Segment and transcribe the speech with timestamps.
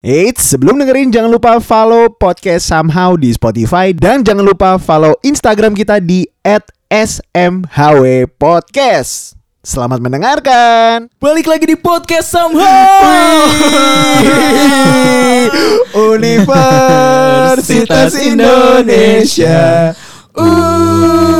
[0.00, 5.76] Eits, sebelum dengerin jangan lupa follow podcast Somehow di Spotify dan jangan lupa follow Instagram
[5.76, 6.24] kita di
[6.88, 9.36] @smhw podcast.
[9.60, 11.12] Selamat mendengarkan.
[11.20, 12.64] Balik lagi di podcast somehow.
[16.16, 19.92] Universitas Indonesia.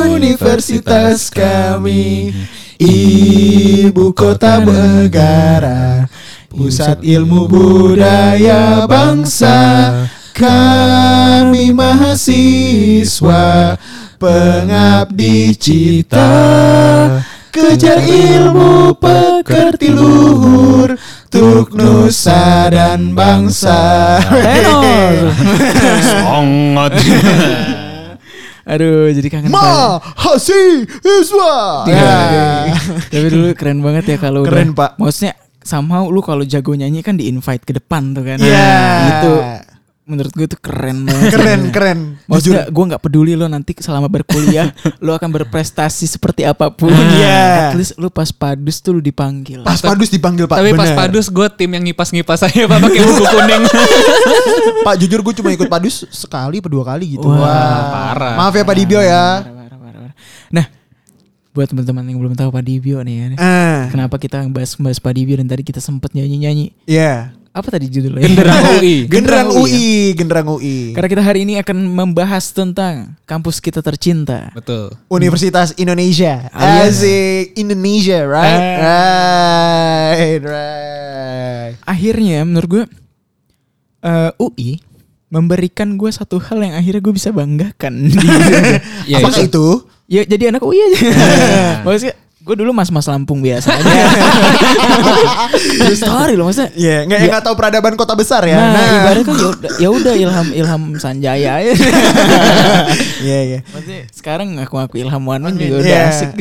[0.05, 2.29] Universitas kami
[2.77, 6.05] Ibu kota negara
[6.51, 9.55] Pusat ilmu budaya bangsa
[10.35, 13.43] Kami mahasiswa
[14.19, 16.27] Pengabdi cita
[17.55, 20.99] Kejar ilmu pekerti luhur
[21.31, 25.31] Tuk nusa dan bangsa Tenor.
[26.03, 26.91] Sangat.
[28.71, 30.43] Aduh, jadi kangen Mahasiswa
[31.87, 32.77] banget.
[33.09, 34.91] Tapi dulu keren banget ya kalau Keren, udah- Pak.
[35.01, 38.37] Maksudnya somehow lu kalau jago nyanyi kan di invite ke depan tuh kan.
[38.37, 38.69] Iya.
[39.07, 39.31] Itu
[40.01, 41.31] menurut gue tuh keren banget.
[41.31, 44.67] Keren keren Maksudnya gue nggak peduli lo nanti selama berkuliah
[45.05, 46.91] lo akan berprestasi seperti apa pun.
[46.91, 47.71] Iya.
[47.71, 49.63] At least lu pas padus tuh lu dipanggil.
[49.63, 50.99] Pas Padus dipanggil Pak Tapi pas bener.
[50.99, 53.63] padus gue tim yang ngipas-ngipas aja pak pakai buku kuning.
[54.83, 58.35] Pak jujur gue cuma ikut Padus sekali atau dua kali gitu Wah, parah.
[58.35, 59.60] Maaf ya Pak Dibio ya parah, parah.
[61.51, 63.25] Buat teman-teman yang belum tahu Pak Dibio nih ya.
[63.35, 66.71] Ah, Kenapa kita bahas bahas Pak Dibio dan tadi kita sempet nyanyi-nyanyi.
[66.85, 68.23] Iya Apa tadi judulnya?
[68.23, 68.95] Genderang UI.
[69.05, 74.47] Genderang Genderang UI Genderang UI Karena kita hari ini akan membahas tentang kampus kita tercinta.
[74.51, 74.95] Betul.
[75.07, 78.79] Universitas Indonesia Alias- Asik Indonesia right Eh.
[78.79, 82.83] Right Right Akhirnya menurut gue
[84.01, 84.79] eh, UI
[85.27, 88.11] memberikan gue satu hal yang akhirnya gue bisa banggakan.
[89.07, 89.49] Ya, Apakah itu.
[89.49, 89.67] itu?
[90.11, 90.99] Ya jadi anak UI aja.
[91.81, 93.85] Maksudnya gue dulu mas-mas Lampung biasa aja.
[95.77, 96.71] True story loh maksudnya.
[96.73, 97.27] Iya nggak Ya.
[97.29, 100.81] nggak tahu peradaban kota besar ya Nah, ibaratnya kan ya udah- ya udah Ilham Ilham
[100.97, 101.71] Sanjaya aja.
[103.21, 106.09] Iya iya Maksudnya sekarang ngaku-ngaku Ilham Wanman juga udah Iya.
[106.09, 106.31] asik.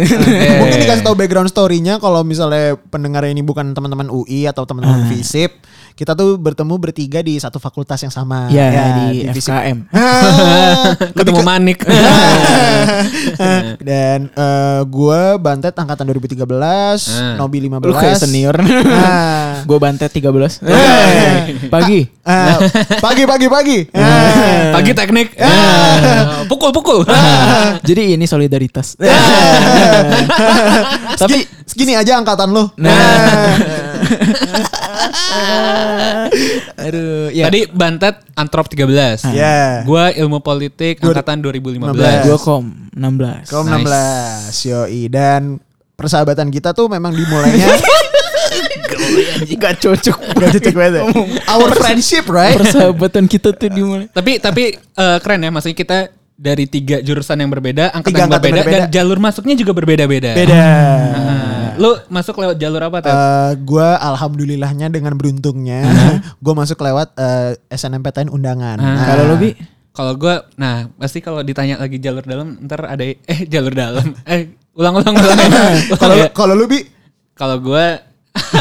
[0.56, 5.08] Mungkin dikasih tahu background story-nya kalau misalnya pendengar ini bukan teman-teman UI atau teman-teman Ah.
[5.10, 5.52] FISIP,
[6.00, 8.49] kita tuh bertemu bertiga di satu fakultas yang sama.
[8.49, 9.53] Ya, Ya, di FISIP.
[9.53, 9.78] FKM.
[9.93, 11.78] Ah, Ketemu ke- manik.
[13.81, 17.37] Dan eh, gue Bantet angkatan 2013, Ah.
[17.37, 17.84] Nobi 15.
[17.84, 18.56] Lu kayak senior.
[18.88, 19.61] Ah.
[19.69, 20.65] Gue bantet 13.
[20.65, 21.69] Eh.
[21.69, 22.00] Pagi.
[22.25, 22.56] Ah,
[22.97, 23.78] pagi pagi pagi.
[23.93, 24.72] Ah.
[24.72, 25.37] Pagi teknik.
[25.37, 27.05] Ah, Pukul pukul.
[27.84, 28.97] Jadi ini solidaritas.
[31.15, 32.72] Tapi segini aja angkatan lo.
[32.75, 33.89] Nah.
[36.81, 37.44] Aduh, ya.
[37.49, 39.31] Tadi Bantet Antrop 13.
[39.33, 39.83] Ya.
[39.84, 41.93] Gua ilmu politik Dua- angkatan 2015.
[41.93, 42.27] 15.
[42.27, 43.49] gue kom 16.
[43.49, 44.56] Kaum Nice.
[44.56, 45.41] 16 yoi dan
[45.94, 47.77] persahabatan kita tuh memang dimulainya
[49.53, 50.19] Gak cocok.
[50.41, 51.03] Gak cocok banget.
[51.47, 52.56] Our friendship, right?
[52.56, 54.06] Persahabatan kita tuh dimulai.
[54.09, 55.99] Tapi tapi eh, keren ya maksudnya kita
[56.34, 58.81] dari tiga jurusan yang berbeda, angkatan Tiga yang angkatan berbeda, berbeda.
[58.81, 60.31] dan jalur masuknya juga berbeda-beda.
[60.32, 60.55] Beda.
[60.56, 61.29] Nah,
[61.80, 63.08] lu masuk lewat jalur apa Ted?
[63.10, 65.80] Eh, gua alhamdulillahnya dengan beruntungnya,
[66.44, 68.76] gue masuk lewat eh, SNMPTN undangan.
[68.76, 68.84] Ah.
[68.84, 69.50] Nah, Kalau lo bi
[69.90, 73.02] Kalau gue, nah pasti kalau ditanya lagi jalur dalam, ntar ada
[73.32, 75.38] eh jalur dalam, eh ulang-ulang ulang.
[75.42, 76.28] Ulang kalau ya.
[76.30, 76.84] kalau lu bi,
[77.34, 77.86] Kalau gue,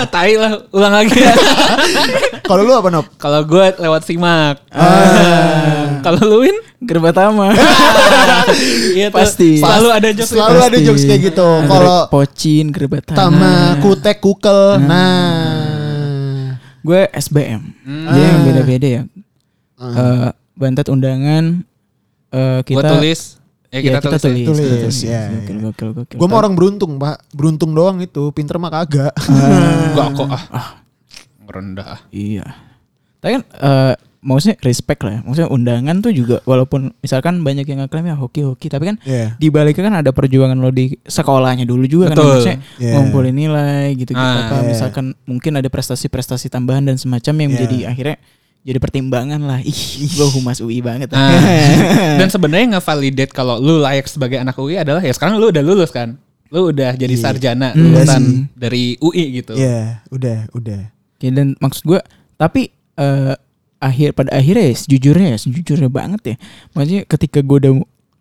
[0.09, 1.19] tai lah, ulang lagi.
[2.41, 3.05] kalau lu apa nop?
[3.19, 4.57] kalau gue lewat simak.
[4.73, 6.01] Ah.
[6.01, 7.51] Kalau lu Win, Gerbatama.
[8.97, 9.59] iya Pasti.
[9.59, 10.31] Selalu ada jokes.
[10.31, 10.85] Selalu ada Pasti.
[10.87, 11.49] jokes kayak gitu.
[11.67, 13.17] Kalau pocin, gerbatama.
[13.19, 13.53] tama,
[13.83, 17.61] kutek, kukel, nah, Gue SBM.
[17.83, 18.05] Hmm.
[18.07, 19.03] Jadi yang beda-beda ya.
[19.79, 21.63] Eh, bantet undangan
[22.29, 23.39] Gue kita tulis,
[23.71, 24.21] eh Ya, kita, tulis.
[24.21, 24.99] tulis, Tulis, kita tulis.
[25.01, 25.61] ya, Gokil, ya.
[25.65, 26.17] gokil, gokil.
[26.19, 29.13] gue mau orang beruntung pak, beruntung doang itu, pinter mah kagak.
[29.25, 30.43] Enggak kok ah.
[31.43, 31.99] Rendah ah.
[32.09, 32.45] Iya.
[33.19, 35.21] Tapi kan eh maksudnya respect lah ya.
[35.23, 39.35] Maksudnya undangan tuh juga walaupun misalkan banyak yang ngeklaim ya hoki-hoki tapi kan Iya.
[39.35, 42.31] di baliknya kan ada perjuangan lo di sekolahnya dulu juga kan Betul.
[42.33, 42.93] maksudnya Iya.
[42.95, 44.67] ngumpulin nilai gitu gitu Ah, apa iya.
[44.67, 47.53] misalkan mungkin ada prestasi-prestasi tambahan dan semacam yang Iya.
[47.55, 48.17] menjadi akhirnya
[48.59, 49.79] jadi pertimbangan lah ih
[50.11, 51.31] gue humas UI banget Ah.
[52.19, 55.89] Dan sebenarnya ngevalidate kalau lu layak sebagai anak UI adalah ya sekarang lu udah lulus
[55.89, 56.19] kan.
[56.49, 57.23] Lu udah jadi Iya.
[57.23, 57.79] sarjana Hmm.
[57.87, 58.39] lulusan Iya sih.
[58.51, 59.53] dari UI gitu.
[59.55, 60.81] Iya, udah, udah.
[60.91, 61.99] Oke, dan maksud gue
[62.35, 62.67] tapi
[62.99, 63.33] eh,
[63.79, 66.35] akhir pada akhirnya ya sejujurnya ya sejujurnya banget ya
[66.71, 67.73] maksudnya ketika gue udah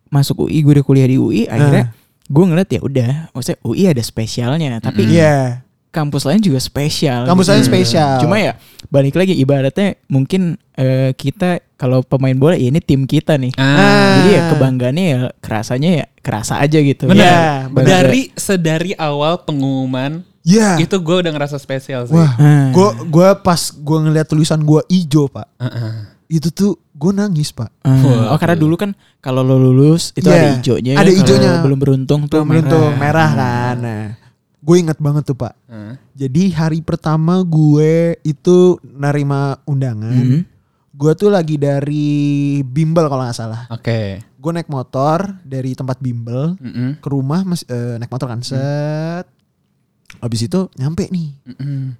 [0.07, 1.91] masuk UI gue udah kuliah di UI akhirnya
[2.25, 5.67] gue ngeliat ya udah maksudnya UI ada spesialnya tapi Iya.
[5.89, 7.51] kampus lain juga spesial Kampus gitu.
[7.51, 8.21] lain spesial.
[8.21, 8.53] cuma ya
[8.87, 14.21] balik lagi ibaratnya mungkin eh, kita kalau pemain bola ya ini tim kita nih Ah.
[14.21, 17.17] jadi ya kebanggaannya ya kerasanya ya kerasa aja gitu Benar.
[17.19, 17.87] Iya, benar.
[18.05, 20.77] Dari sedari awal pengumuman Iya.
[20.77, 22.13] Itu gue udah ngerasa spesial sih.
[22.13, 22.71] Wah, Hmm.
[22.71, 25.47] gua gua pas gua ngeliat tulisan gua ijo, Pak.
[25.57, 25.91] Heeh.
[26.31, 27.69] Itu tuh gua nangis, Pak.
[27.81, 28.01] Hmm.
[28.01, 30.93] Wah, oh karena dulu kan kalau lo lulus itu Iya, ada hijaunya.
[30.93, 31.51] ada kalau ijonya.
[31.59, 32.69] Belum beruntung tuh Belum merah.
[32.69, 33.75] tuh merah kan.
[33.79, 34.05] Nah,
[34.59, 35.53] gue inget banget tuh, Pak.
[35.65, 35.93] Heeh.
[36.17, 40.13] Jadi hari pertama gue itu nerima undangan.
[40.13, 40.41] Hmm.
[40.91, 42.11] Gue tuh lagi dari
[42.61, 43.63] Bimbel kalau nggak salah.
[43.69, 44.19] Oke.
[44.35, 46.99] Gue naik motor dari tempat Bimbel Mm-mm.
[46.99, 49.23] ke rumah mas eh, naik motor kan set.
[50.19, 51.31] Habis itu nyampe nih.
[51.55, 51.95] Mm-mm.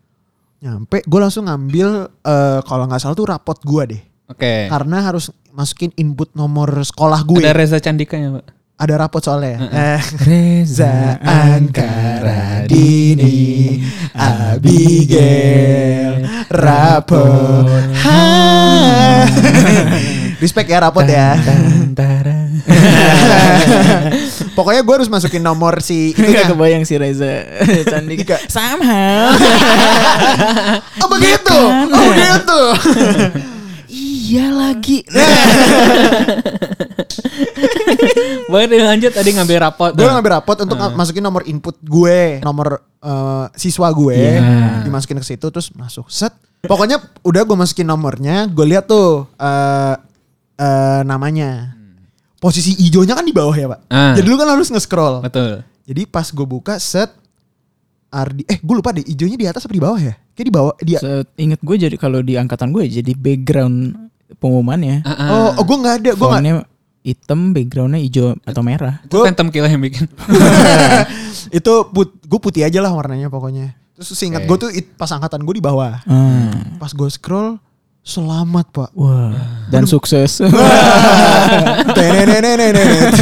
[0.59, 4.01] Nyampe gue langsung ngambil eh, kalau nggak salah tuh rapot gue deh.
[4.29, 4.67] Oke.
[4.69, 7.39] Karena harus masukin input nomor sekolah gue.
[7.41, 8.45] Ada Reza Candika ya, Pak?
[8.79, 9.57] Ada rapot soalnya.
[9.71, 11.19] Eh, Reza
[11.51, 13.83] Angkara Dini
[14.15, 17.67] Abigail Rapot
[18.05, 20.18] Hai.
[20.39, 21.35] Respect ya rapot ya.
[24.57, 27.47] Pokoknya gue harus masukin nomor si Gak itunya kebayang si Reza
[27.87, 28.37] Candika.
[28.47, 29.35] Somehow.
[30.99, 31.57] Oh begitu
[31.89, 32.59] Oh begitu
[34.29, 35.01] iya lagi.
[38.47, 39.91] Boleh dilanjut tadi ngambil rapot.
[39.95, 44.83] Gue ngambil rapot untuk masukin nomor input gue Nomor eh, siswa gue Iya.
[44.85, 49.95] Dimasukin ke situ terus masuk Set Pokoknya udah gue masukin nomornya Gue lihat tuh eh
[50.59, 51.79] eh, Namanya
[52.39, 54.13] Posisi hijaunya kan di bawah ya pak Ah.
[54.15, 55.63] Jadi lu kan harus nge-scroll Betul.
[55.83, 57.09] Jadi pas gue buka set
[58.09, 60.17] Ardi eh gue lupa deh hijaunya di atas apa di bawah ya?
[60.33, 60.97] Kayak di bawah dia.
[61.37, 63.93] Ingat gue jadi kalau di angkatan gue jadi background
[64.41, 65.05] pengumumannya.
[65.05, 65.29] Ah, ah.
[65.29, 66.65] Oh, oh gue nggak ada, gue nggak.
[66.99, 68.99] Hitam, backgroundnya hijau atau merah.
[69.05, 70.09] Itu Phantom Kill yang bikin.
[71.57, 73.77] itu put, gue putih aja lah warnanya pokoknya.
[73.93, 74.47] Terus seingat Oke.
[74.49, 76.01] gue tuh it- pas angkatan gue di bawah.
[76.03, 76.81] Hmm.
[76.81, 77.61] Pas gue scroll
[78.03, 78.89] selamat pak.
[78.95, 79.33] Wah,
[79.69, 80.41] dan sukses.
[81.95, 83.13] Tenenenenenet.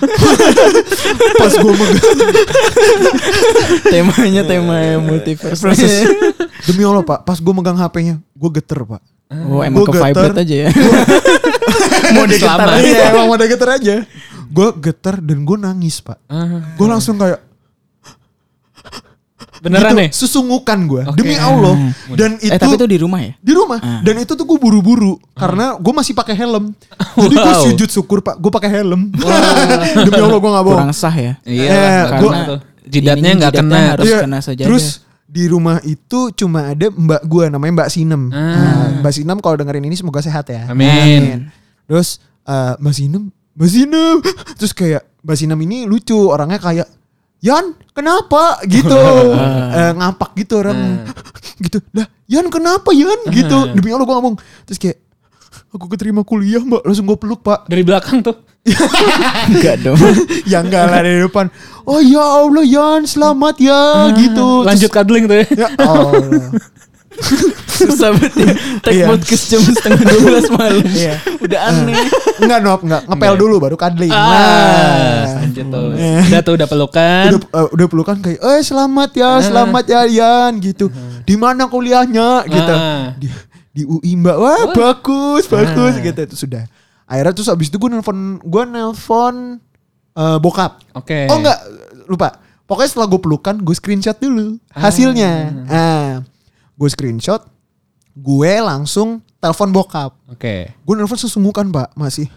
[1.40, 2.18] pas gue megang
[3.84, 5.62] Temanya tema multiverse.
[6.68, 9.02] demi Allah pak, pas gue megang HP-nya, gue geter pak.
[9.30, 10.68] Oh, emang Gua ke vibrate aja ya.
[12.18, 12.66] Mode getar.
[12.82, 13.94] Iya emang mau geter aja.
[14.50, 16.18] Gue geter dan gue nangis pak.
[16.26, 17.38] Ah, Gue langsung kayak
[19.60, 20.08] Beneran gitu, nih?
[20.10, 21.16] Susungukan gue Oke.
[21.16, 21.76] demi Allah.
[21.76, 21.92] Hmm.
[22.10, 23.32] Dan itu, eh tapi itu di rumah ya?
[23.36, 24.00] di rumah Ah.
[24.00, 26.72] dan itu tuh gue buru-buru karena gue masih pakai helm.
[27.20, 27.64] Jadi gue Wow.
[27.66, 29.12] sujud syukur pak, gue pakai helm.
[30.06, 30.78] demi Allah gue nggak bohong.
[30.80, 31.32] Kurang sah ya.
[31.42, 33.80] Iya, Eh, karena gua- tuh jidatnya nggak kena.
[33.94, 34.64] harus Iya, kena saja.
[34.64, 34.84] Terus
[35.24, 38.22] di rumah itu cuma ada mbak gue namanya Mbak Sinem.
[38.28, 38.40] Ah.
[38.40, 40.66] Nah, Mbak Sinem kalau dengerin ini semoga sehat ya.
[40.66, 41.46] Amin.
[41.84, 43.22] Terus eh, Mbak Sinem,
[43.54, 44.16] Mbak Sinem,
[44.58, 46.88] terus kayak Mbak Sinem ini lucu orangnya kayak
[47.40, 48.60] Yan kenapa?
[48.68, 49.00] Gitu.
[49.70, 51.06] Eh, ngapak gitu orang.
[51.64, 51.78] Gitu.
[51.94, 53.28] Lah Yan kenapa Yan?
[53.30, 53.58] Gitu.
[53.76, 54.36] Demi Allah gue ngomong.
[54.66, 54.98] Terus kayak
[55.70, 56.82] aku keterima kuliah mbak.
[56.82, 57.70] Langsung gue peluk pak.
[57.70, 58.34] Dari belakang tuh.
[59.48, 59.96] enggak dong.
[60.44, 61.48] ya enggak lah dari depan.
[61.88, 64.66] Oh ya Allah Yan selamat ya gitu.
[64.66, 65.46] Lanjut cuddling tuh ya.
[65.54, 66.50] Ya Allah
[67.80, 68.52] Susah banget ya.
[68.84, 69.06] Take Iya.
[69.08, 70.84] podcast jam setengah 12 malam.
[70.84, 71.14] Iya.
[71.40, 71.96] Udah aneh.
[72.40, 73.02] enggak nop enggak.
[73.08, 74.12] Ngepel dulu baru cuddling.
[74.12, 75.48] Ah, nah.
[75.48, 75.86] tuh.
[75.96, 77.26] Udah tuh udah pelukan.
[77.36, 80.92] udah eh, udah pelukan kayak eh selamat ya selamat ya Yan gitu.
[81.24, 82.44] Di mana kuliahnya?
[82.44, 82.74] Gitu.
[82.74, 83.16] Ah.
[83.16, 83.28] di,
[83.72, 84.36] di UI mbak.
[84.36, 86.20] Wah bagus bagus gitu.
[86.20, 86.64] Itu sudah.
[87.10, 89.58] Akhirnya terus abis itu gue nelfon gue nelfon
[90.14, 90.84] eh, bokap.
[90.94, 91.26] Oke.
[91.26, 91.58] oh enggak
[92.06, 92.38] lupa.
[92.70, 95.32] Pokoknya setelah gue pelukan gue screenshot dulu hasilnya.
[95.66, 96.22] Ah.
[96.78, 97.49] Gue screenshot
[98.12, 100.68] gue langsung telepon bokap Oke.
[100.68, 102.28] gue nelfon sesungguhkan pak masih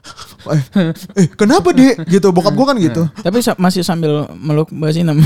[0.47, 0.61] eh,
[1.19, 5.17] eh kenapa dek gitu bokap gue kan gitu Tapi sa- masih sambil meluk Mbak Sinem.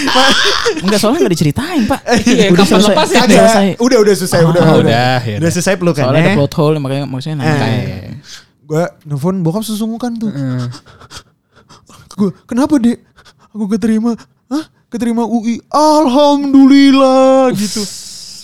[0.80, 2.00] Enggak soalnya enggak diceritain, Pak.
[2.20, 2.90] Iya, Udah kapan selesai.
[2.90, 3.20] lepas ya?
[3.20, 3.66] Udah selesai.
[3.78, 7.04] udah udah selesai udah Oh, udah, ya udah selesai pelukannya Soalnya ada plot hole makanya
[7.04, 7.56] maksudnya nanya.
[7.56, 8.12] Eh.
[8.62, 10.66] gue nelfon bokap sesungguhkan tuh Hmm.
[12.12, 13.00] gue kenapa dek
[13.48, 14.12] aku keterima
[14.46, 14.64] Hah?
[14.86, 17.82] keterima UI alhamdulillah gitu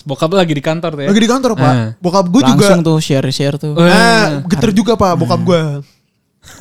[0.07, 1.07] Bokap lagi di kantor tuh ya.
[1.07, 1.89] lagi di kantor pak Ah.
[1.97, 3.75] bokap gue juga Langsung tuh share-share tuh.
[3.75, 5.61] ah, geter juga pak bokap gue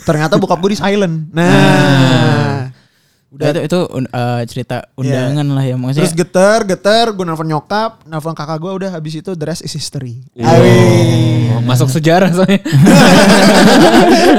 [0.03, 2.67] ternyata bokap gue di silent nah
[3.29, 6.03] Udah itu itu eh, cerita undangan lah ya maksudnya.
[6.03, 9.71] terus geter geter gue nelfon nyokap nelfon kakak gue udah habis itu the rest is
[9.71, 10.25] history
[11.49, 12.61] Oh, masuk sejarah soalnya.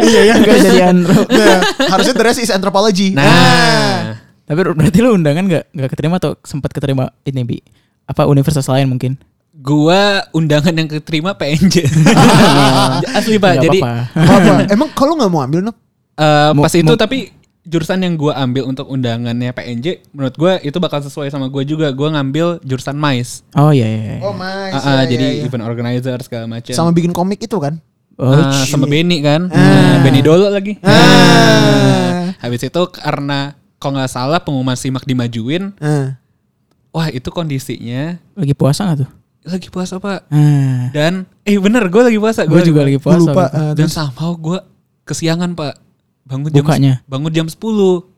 [0.04, 0.96] iya ya Enggak jadian.
[1.04, 1.24] Bro.
[1.26, 1.60] Nah,
[1.90, 4.18] harusnya the rest is anthropology Nah.
[4.44, 7.58] Tapi berarti lu undangan enggak enggak keterima atau sempat keterima ini Bi?
[8.08, 9.20] Apa universitas lain mungkin?
[9.54, 11.84] Gua undangan yang keterima PNJ.
[13.18, 13.54] Asli Pak.
[13.60, 14.06] Jadi apa-apa.
[14.16, 15.76] apa emang kalau nggak mau ambil Nop?
[16.14, 17.34] eh, Mu- pas itu mu- tapi
[17.64, 21.90] jurusan yang gua ambil untuk undangannya PNJ menurut gua itu bakal sesuai sama gua juga.
[21.90, 23.44] Gua ngambil jurusan MICE.
[23.54, 24.02] Oh iya iya.
[24.08, 24.18] iya.
[24.22, 26.72] oh my Ah, ah, jadi event organizer segala macam.
[26.72, 27.82] sama bikin komik itu kan
[28.16, 28.66] Oh, cie.
[28.68, 29.46] sama Benny kan.
[29.48, 29.58] Ah.
[29.58, 30.74] Nah, Benny Dolo lagi.
[30.82, 32.34] Ah.
[32.40, 36.18] Habis itu karena kalau nggak salah pengumuman simak dimajuin, Ah.
[36.98, 39.10] Wah itu kondisinya Lagi puasa gak tuh?
[39.46, 43.22] lagi puasa pak Ah, dan eh bener gue lagi puasa gue juga lagi puasa.
[43.22, 43.46] lupa.
[43.48, 44.58] eh, dan somehow gue
[45.06, 45.78] kesiangan pak
[46.26, 46.94] bangun jam Bukanya?
[47.06, 47.56] bangun jam 10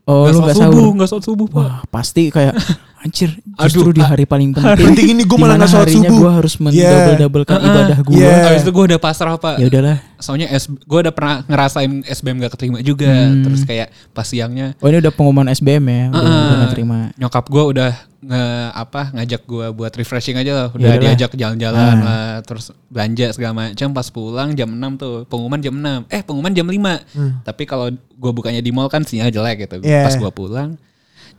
[0.02, 2.56] Oh, Nggak lu sholat nggak subuh sholat subuh pak Wah, pasti kayak
[3.00, 4.76] anjir Aduh, justru di hari paling penting.
[4.86, 6.12] penting ini gue malah nggak sholat subuh.
[6.14, 6.92] gue harus Yeah.
[6.92, 7.68] mendouble-doublekan Heeh.
[7.70, 8.14] ibadah gue.
[8.14, 8.44] Yeah.
[8.46, 9.96] Habis itu gue udah pasrah pak Ya udahlah.
[10.16, 13.40] soalnya S, gue udah pernah ngerasain SBM gak keterima juga Hmm.
[13.42, 16.28] terus kayak pas siangnya Oh ini udah pengumuman SBM ya, udah, Heeh.
[16.44, 16.98] udah nggak terima.
[17.16, 17.90] nyokap gue udah
[18.20, 18.44] nge
[18.76, 21.04] apa ngajak gue buat refreshing aja lah udah Ya udahlah.
[21.08, 21.96] diajak jalan-jalan Ah.
[21.98, 26.52] lah terus belanja segala macam pas pulang jam 6 tuh pengumuman jam 6 eh pengumuman
[26.52, 27.40] jam 5 Hmm.
[27.40, 30.04] tapi kalau gue bukanya di mall kan sinyal jelek gitu Yeah.
[30.04, 30.76] pas gue pulang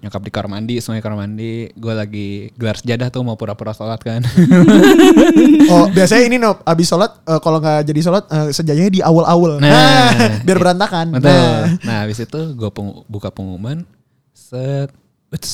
[0.01, 3.97] nyokap di kamar mandi semuanya kamar mandi gue lagi gelar sejadah tuh mau pura-pura sholat
[3.97, 4.25] kan
[5.71, 9.57] Oh biasanya ini no abis sholat eh, kalau nggak jadi sholat eh, sejajahnya di awal-awal.
[9.57, 10.09] Nah.
[10.45, 11.13] biar berantakan.
[11.13, 11.77] betul Nah.
[11.81, 12.69] nah habis itu gue
[13.05, 13.85] buka pengumuman
[14.33, 14.89] set
[15.29, 15.51] Uts.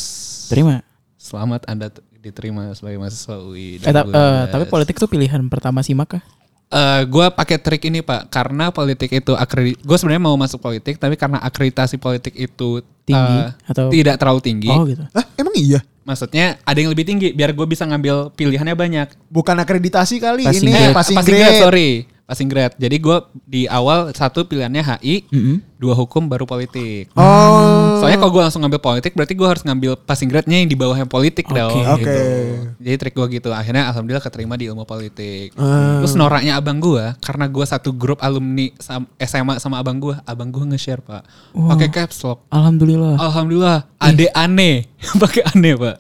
[0.48, 0.82] Terima.
[1.18, 4.48] selamat anda diterima sebagai mahasiswa UI Eh, ta- 2012.
[4.50, 6.24] tapi politik tuh pilihan pertama sih maka.
[6.68, 11.00] Eh, gue pakai trik ini pak karena politik itu akredit gue sebenarnya mau masuk politik
[11.00, 15.00] tapi karena akreditasi politik itu Tinggi eh, atau tidak terlalu tinggi Oh gitu.
[15.16, 15.80] Hah, emang iya?
[16.04, 20.68] maksudnya ada yang lebih tinggi biar gue bisa ngambil pilihannya banyak Bukan akreditasi kali Passing
[20.68, 20.92] ini grade.
[20.92, 21.40] passing, passing grade.
[21.48, 21.90] grade sorry
[22.28, 25.77] passing grade jadi gue di awal satu pilihannya HI Mm-mm.
[25.78, 27.98] Dua hukum baru politik Oh.
[27.98, 31.06] soalnya kalau gue langsung ngambil politik berarti gue harus ngambil passing grade-nya yang di bawahnya
[31.06, 31.56] politik Oke.
[31.56, 32.02] dong Oke.
[32.02, 32.22] gitu.
[32.82, 36.00] jadi trik gue gitu akhirnya alhamdulillah keterima di ilmu politik Ah.
[36.00, 38.70] Terus noraknya abang gua karena gua satu grup alumni
[39.18, 41.26] SMA sama abang gua, abang gua nge-share, Pak.
[41.54, 42.46] Pakai caps lock.
[42.48, 43.18] Alhamdulillah.
[43.18, 44.86] Alhamdulillah, ade aneh.
[45.22, 45.96] Pakai aneh, Pak.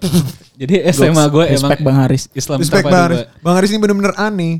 [0.57, 2.23] Jadi SMA gua emang Respect Bang Haris.
[2.33, 3.19] Islam Respect Bang Haris.
[3.19, 3.27] Pak.
[3.41, 4.53] Bang Haris ini bener-bener aneh.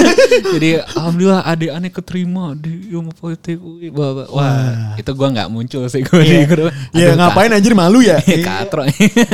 [0.56, 3.56] Jadi alhamdulillah ade aneh keterima di ilmu politik.
[3.92, 4.61] Wah, wah.
[4.62, 6.70] Wah, itu gua nggak muncul sih gua di grup.
[6.94, 8.16] ya Aduh, ngapain anjir malu ya?
[8.46, 8.82] Ka- Katro.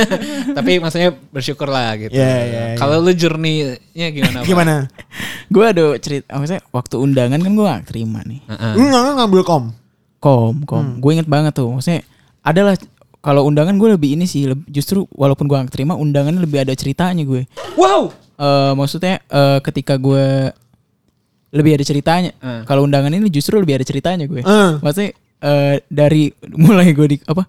[0.56, 2.16] Tapi maksudnya bersyukur lah gitu.
[2.16, 2.76] Iya, iya, iya.
[2.76, 4.38] Kalau lu journey-nya gimana?
[4.42, 4.75] Gimana?
[5.49, 8.40] gue ada cerita, maksudnya waktu undangan kan gue gak terima nih.
[8.44, 8.73] Heeh.
[8.76, 9.64] Lu nggak ngambil kom?
[10.18, 10.82] Kom, kom.
[10.85, 10.97] Hmm.
[11.00, 11.70] Gue inget banget tuh.
[11.70, 12.04] Maksudnya
[12.42, 12.75] adalah
[13.18, 17.25] kalau undangan gue lebih ini sih, justru walaupun gue gak terima, undangan lebih ada ceritanya
[17.25, 17.49] gue.
[17.75, 18.12] Wow.
[18.38, 20.52] Eh maksudnya eh, ketika gue
[21.55, 22.33] lebih ada ceritanya.
[22.38, 22.62] Hmm.
[22.69, 24.45] Kalau undangan ini justru lebih ada ceritanya gue.
[24.45, 24.73] Eh.
[24.85, 26.28] Maksudnya eh, dari
[26.64, 27.47] mulai gue di apa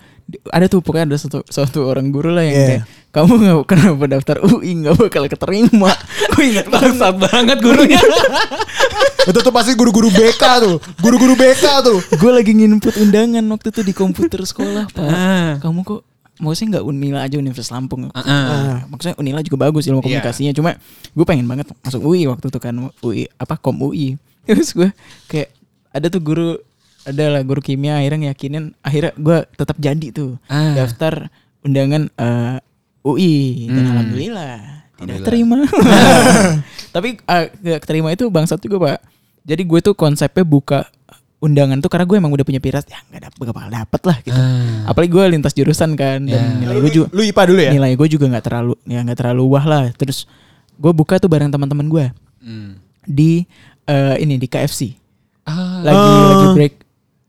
[0.54, 2.68] ada tuh pokoknya ada satu satu orang guru lah yang Iya.
[2.70, 5.92] kayak kamu nggak kenapa daftar UI nggak bakal keterima.
[6.38, 8.02] gue inget banget banget gurunya.
[9.26, 10.76] Itu tuh pasti guru-guru BK tuh.
[11.02, 12.00] Guru-guru BK tuh.
[12.02, 15.06] gue lagi nginput undangan waktu itu di komputer sekolah pak.
[15.06, 15.52] Ah.
[15.62, 16.09] Kamu kok
[16.40, 18.08] maksudnya nggak Unila aja Universitas Lampung.
[18.10, 18.74] Ah, ah.
[18.88, 20.24] Maksudnya Unila juga bagus ilmu Iya.
[20.24, 20.52] komunikasinya.
[20.52, 20.72] Cuma
[21.06, 24.16] gue pengen banget masuk UI waktu itu kan UI apa kom UI.
[24.48, 24.90] Terus gue
[25.28, 25.52] kayak
[25.92, 26.58] ada tuh guru
[27.02, 30.76] ada lah guru kimia akhirnya ngiyakinin akhirnya gue tetap jadi tuh Ah.
[30.76, 31.28] daftar
[31.62, 32.58] undangan eh,
[33.02, 33.92] UI dan Hmm.
[33.94, 34.56] alhamdulillah
[34.96, 35.60] tidak terima.
[36.96, 39.00] Tapi eh, gak terima itu bangsat juga pak.
[39.44, 40.86] Jadi gue tuh konsepnya buka
[41.40, 44.18] undangan tuh karena gue emang udah punya piras ya nggak dapet gak bakal dapet lah
[44.22, 44.36] gitu.
[44.36, 44.88] Ah.
[44.88, 46.60] Apalagi gue lintas jurusan kan dan Ya.
[46.60, 47.72] nilai gue juga Lu IPA dulu ya?
[47.72, 49.84] nilai gue juga nggak terlalu ya nggak terlalu wah lah.
[49.94, 50.28] Terus
[50.74, 52.06] gue buka tuh bareng teman-teman gue
[52.40, 52.80] Hmm.
[53.02, 53.44] di
[53.84, 54.96] eh, ini di KFC
[55.44, 56.28] Ah, lagi Ah.
[56.30, 56.76] lagi break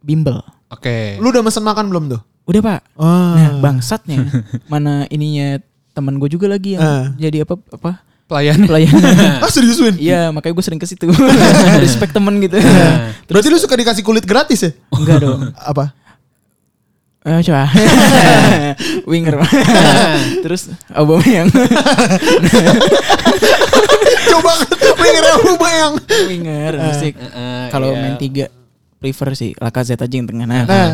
[0.01, 0.39] bimbel.
[0.69, 1.17] Oke.
[1.17, 2.21] Lu udah mesen makan belum tuh?
[2.45, 2.81] Udah pak.
[2.95, 3.33] Ah.
[3.33, 4.27] Nah bangsatnya
[4.73, 7.07] mana ininya teman gue juga lagi yang Ah.
[7.15, 8.63] jadi apa apa Pelayan.
[8.63, 8.95] pelayan.
[9.45, 9.99] Ah serius Win?
[9.99, 11.11] Iya makanya gue sering ke situ.
[11.83, 12.57] Respect temen gitu.
[12.57, 13.11] Nah.
[13.27, 14.71] Berarti lu suka dikasih kulit gratis ya?
[14.95, 15.51] Enggak dong.
[15.75, 15.91] Apa?
[17.21, 17.69] Ayo coba.
[19.05, 19.35] Winger.
[20.41, 21.51] Terus Aubameyang.
[24.31, 24.53] Coba
[24.97, 25.95] pengen aku bayang.
[26.31, 27.15] Winger musik.
[27.19, 28.01] Heeh, Kalau iya.
[28.01, 28.47] main tiga
[28.97, 30.47] prefer sih Lacazette aja yang tengah.
[30.47, 30.93] Nah, Nah.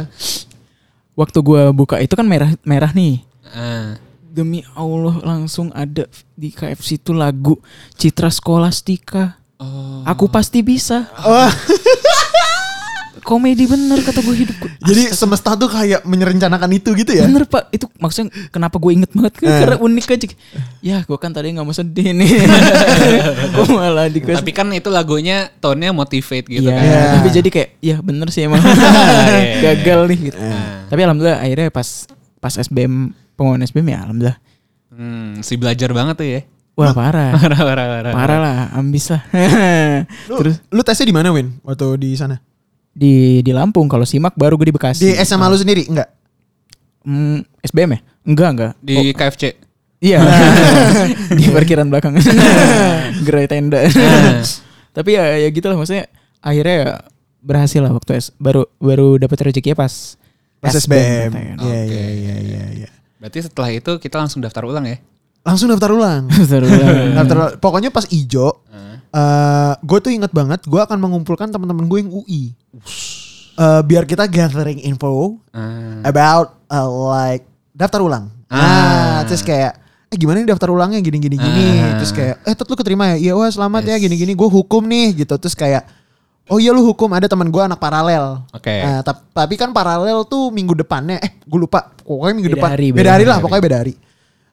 [1.14, 3.22] waktu gua buka itu kan merah merah nih.
[3.46, 3.94] Ah.
[4.36, 6.04] Demi Allah langsung ada
[6.36, 7.56] di KFC itu lagu
[7.96, 9.40] Citra Skolastika.
[9.56, 10.04] Oh.
[10.04, 11.08] Aku pasti bisa.
[11.16, 11.48] Wah,
[13.26, 14.70] Komedi bener kata gue hidupku.
[14.86, 17.26] jadi semesta tuh kayak menyerencanakan itu gitu ya?
[17.26, 19.50] Bener pak, itu maksudnya kenapa gue inget banget kan?
[19.50, 19.58] Eh.
[19.66, 20.26] Karena unik aja.
[20.78, 22.30] Ya gue kan tadi nggak mau sedih nih.
[23.56, 24.38] Gue malah dikasih.
[24.38, 26.84] Tapi kan itu lagunya tone-nya motivate gitu Iya, kan.
[26.86, 27.02] Iya.
[27.18, 29.74] tapi jadi kayak ya bener sih emang Iya.
[29.74, 30.38] gagal nih gitu.
[30.38, 30.86] Nah.
[30.86, 31.88] Tapi alhamdulillah akhirnya pas
[32.38, 34.38] pas SBM pengumuman SBM ya alhamdulillah.
[34.88, 36.40] Hmm, si belajar banget tuh ya.
[36.72, 38.12] Wah parah, Parah, parah, parah.
[38.12, 39.22] parah lah, ambis lah.
[40.28, 41.56] Lu, Terus lu tesnya di mana Win?
[41.60, 42.36] Waktu di sana?
[42.92, 45.04] di di Lampung kalau simak baru gue di Bekasi.
[45.04, 45.84] Di SMA lu sendiri?
[45.84, 46.08] Enggak?
[47.04, 48.00] Hmm, SBM ya?
[48.24, 48.72] Enggak enggak.
[48.80, 49.44] Di Oh, KFC.
[50.00, 50.16] iya.
[51.38, 52.16] di parkiran belakang.
[53.20, 53.84] Gerai tenda.
[54.92, 56.08] Tapi ya ya gitu lah maksudnya
[56.40, 56.90] akhirnya ya
[57.40, 60.16] berhasil lah waktu S baru baru dapat rezeki pas
[60.56, 61.30] Pas SBM.
[61.30, 61.68] Iya, Oke.
[61.84, 62.90] iya, iya, iya, iya.
[63.16, 64.99] Berarti setelah itu kita langsung daftar ulang ya?
[65.42, 66.26] langsung daftar ulang.
[66.35, 67.14] Daftar ulang.
[67.14, 67.54] daftar ulang.
[67.62, 68.66] Pokoknya pas ijo,
[69.08, 72.42] eh gue tuh inget banget, gue akan mengumpulkan teman-teman gue yang UI.
[73.56, 76.02] Eh, biar kita gathering info Ah.
[76.02, 78.28] about uh, like daftar ulang.
[78.46, 79.18] Nah, Ah.
[79.23, 81.66] terus kayak eh gimana nih daftar ulangnya gini gini gini.
[81.80, 81.96] Ah.
[81.96, 83.30] Terus kayak eh tet lu keterima ya?
[83.30, 84.02] Iya wah selamat ya Yes.
[84.02, 84.32] gini gini.
[84.35, 85.38] Gue hukum nih gitu.
[85.38, 85.87] Terus kayak
[86.46, 88.42] oh iya lu hukum ada teman gue anak paralel.
[88.50, 88.70] Oke.
[88.76, 92.70] Nah, tap- tapi kan paralel tuh minggu depannya eh gue lupa pokoknya minggu Beda depan
[92.72, 93.42] hari, beda, beda hari lah hari.
[93.42, 93.94] pokoknya beda hari.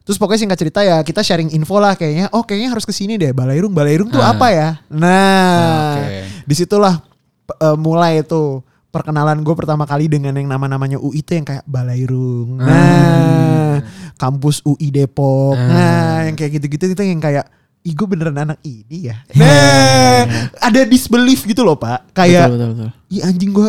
[0.00, 3.14] Terus pokoknya singkat cerita ya kita sharing info lah kayaknya oh kayaknya harus ke sini
[3.14, 4.30] deh Balairung Balairung tuh Ah.
[4.30, 4.68] apa ya?
[4.88, 6.18] Nah Oke.
[6.42, 7.00] di situlah
[7.42, 11.64] p- eh, mulai tuh perkenalan gue pertama kali dengan yang nama-namanya UI itu yang kayak
[11.64, 12.60] Balairung.
[12.60, 13.82] Nah,
[14.14, 15.56] kampus UI Depok.
[15.56, 15.66] Ah.
[15.66, 17.48] Nah, yang kayak gitu-gitu itu yang kayak
[17.84, 19.20] Ih gue beneran anak ini ya?
[19.36, 22.16] Nah Ada disbelief gitu loh pak.
[22.16, 22.90] Kayak Betul, betul, betul.
[23.12, 23.68] Ih anjing gue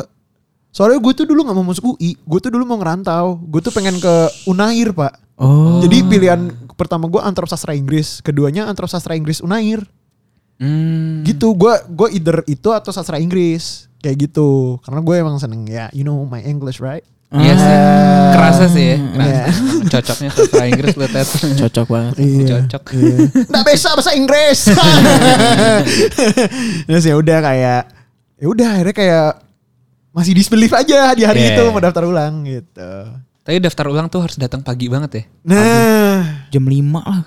[0.72, 3.44] Soalnya gue tuh dulu gak mau masuk UI Gue tuh dulu mau ngerantau.
[3.44, 4.16] Gue tuh pengen ke
[4.48, 5.20] Unair pak.
[5.36, 5.84] Oh.
[5.84, 6.48] Jadi pilihan
[6.80, 9.84] pertama gue antara sastra Inggris Keduanya antara sastra Inggris Unair.
[10.64, 11.28] Hmm.
[11.28, 14.80] Gitu gue gue either itu atau sastra Inggris Kayak gitu.
[14.80, 17.04] Karena gue emang seneng ya You know my English right
[17.36, 17.76] Iya sih.
[17.76, 18.32] Ah.
[18.36, 18.98] Kerasa sih ya.
[19.00, 19.32] Kerasa.
[19.32, 19.46] Iya.
[19.96, 21.28] Cocoknya sastra Inggris lu tes.
[21.60, 22.14] Cocok banget.
[22.48, 22.84] Cocok.
[22.96, 23.16] Iya.
[23.52, 24.60] Nggak bisa bahasa Inggris.
[26.88, 27.82] Terus ya udah kayak
[28.36, 29.28] ya udah akhirnya kayak
[30.16, 31.60] masih disbelief aja di hari Yeah.
[31.60, 32.92] itu mau daftar ulang gitu.
[33.46, 35.24] Tapi daftar ulang tuh harus datang pagi banget ya.
[35.46, 37.24] Nah, Jam 5 lah.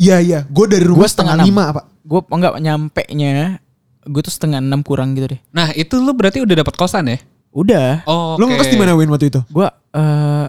[0.00, 1.84] iya iya, gue dari rumah Gua setengah setengah lima pak.
[2.02, 3.60] Gue enggak nyampe nya.
[4.02, 5.40] Gue tuh setengah enam kurang gitu deh.
[5.52, 7.20] Nah itu lu berarti udah dapat kosan ya?
[7.50, 8.02] Udah.
[8.04, 9.40] Oh, Lu ngekos di mana Win waktu itu?
[9.46, 10.46] Gue eh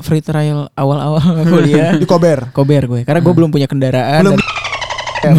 [0.00, 1.94] free trial awal-awal kuliah.
[1.94, 2.50] Di Kober.
[2.50, 3.00] Kober gue.
[3.02, 4.22] Karena gue belum punya kendaraan.
[4.22, 4.34] Belum.
[4.34, 5.38] dan-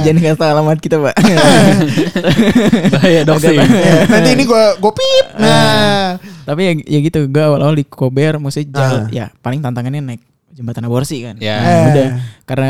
[0.00, 1.12] Jangan kasih tau alamat kita pak.
[2.92, 3.52] Bahaya dong sih.
[3.52, 3.64] Ya,
[4.12, 5.26] nanti ini gue gue pip.
[5.36, 7.28] Nah, Tapi ya, ya gitu.
[7.28, 8.40] Gue awal-awal di Kober.
[8.40, 9.02] Maksudnya jalan.
[9.02, 9.08] Ah.
[9.10, 10.22] Ya paling tantangannya naik
[10.52, 11.36] jembatan aborsi kan.
[11.36, 11.60] Ya.
[11.60, 11.84] Eh.
[11.90, 12.08] Udah.
[12.44, 12.68] Karena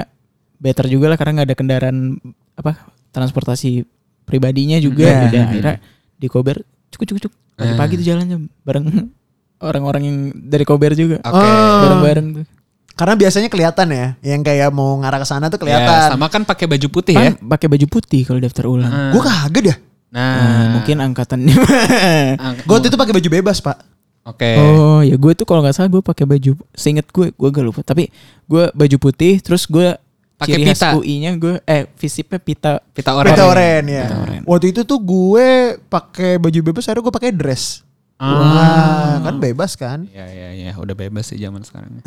[0.59, 1.97] better juga lah karena nggak ada kendaraan
[2.55, 3.87] apa transportasi
[4.25, 5.07] pribadinya juga.
[5.07, 5.27] Hmm.
[5.29, 5.51] Udah Hmm.
[5.51, 5.77] akhirnya
[6.19, 6.57] di Kober
[6.93, 7.99] cuk cuk cuk pagi-pagi Eh.
[7.99, 8.85] tuh jalannya bareng
[9.67, 11.23] orang-orang yang dari Kober juga.
[11.23, 11.39] Oke.
[11.39, 11.81] Oh.
[11.83, 12.47] Bareng-bareng tuh.
[12.93, 16.13] karena biasanya kelihatan ya, yang kayak mau ngarah ke sana tuh Ya, kelihatan.
[16.13, 17.33] sama kan pakai baju putih ya.
[17.33, 18.87] Kan pakai baju putih kalau daftar ulang.
[18.87, 19.09] Ah.
[19.11, 19.79] Gue kagak dah.
[20.13, 21.57] Nah, Nah, mungkin angkatannya.
[22.45, 23.81] ang- Gue itu pakai baju bebas pak.
[24.23, 24.55] Oke.
[24.55, 27.81] Oh ya gue tuh kalau nggak salah gue pakai baju seinget gue gue gak lupa
[27.83, 28.07] tapi
[28.47, 29.99] gue baju putih terus gue
[30.43, 30.89] Pakai pita.
[30.95, 33.33] UI-nya gue eh visipnya pita Pita oren.
[33.33, 34.05] Pita oren ya.
[34.05, 34.41] Pita oren.
[34.43, 35.49] Waktu itu tuh gue
[35.87, 37.87] pakai baju bebas, akhirnya gue pakai dress.
[38.23, 38.39] Ah.
[38.39, 40.07] Wah, kan bebas kan?
[40.11, 42.03] Ya ya ya, udah bebas sih zaman sekarang.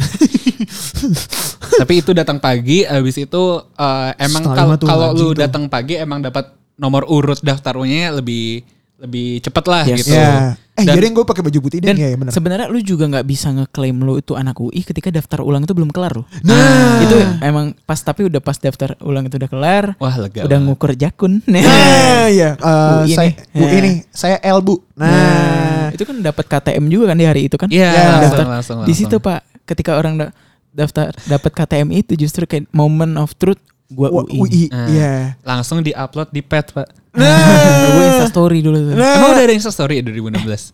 [1.81, 3.43] Tapi itu datang pagi, habis itu
[3.75, 8.63] eh, emang kalau kalau lu datang pagi emang dapat nomor urut daftarnya lebih
[8.95, 9.97] lebih cepet lah Yes.
[10.03, 10.15] gitu.
[10.15, 10.55] Ya.
[10.75, 12.29] Eh, Dan- jadi gue pakai baju putih deh dan ya, ya bener.
[12.29, 15.87] sebenarnya lu juga nggak bisa ngeklaim lu itu anak UI ketika daftar ulang itu belum
[15.87, 20.15] kelar loh Nah, itu emang pas tapi udah pas daftar ulang itu udah kelar Wah
[20.17, 20.43] lega.
[20.43, 20.67] udah banget.
[20.67, 21.63] ngukur jakun Nah,
[22.27, 22.53] iya.
[22.53, 23.35] Eh, UI saya nih.
[23.49, 23.71] Bu Nah.
[23.73, 24.75] ini, saya L Bu.
[24.93, 28.23] Nah, Nah, itu kan dapat KTM juga kan di hari itu kan Iya, Ya, langsung,
[28.27, 28.45] daftar.
[28.49, 29.23] langsung, di situ langsung.
[29.23, 30.33] pak ketika orang da-
[30.69, 34.63] daftar dapat KTM itu justru kayak moment of truth gua UI, UI.
[34.67, 34.87] Nah.
[34.87, 35.13] Iya.
[35.41, 37.04] langsung di-upload di pet, Pak.
[37.15, 38.93] Nah, gue insta story dulu tuh.
[38.93, 39.15] Nah.
[39.15, 40.73] Emang udah ada Insta story ya 2016?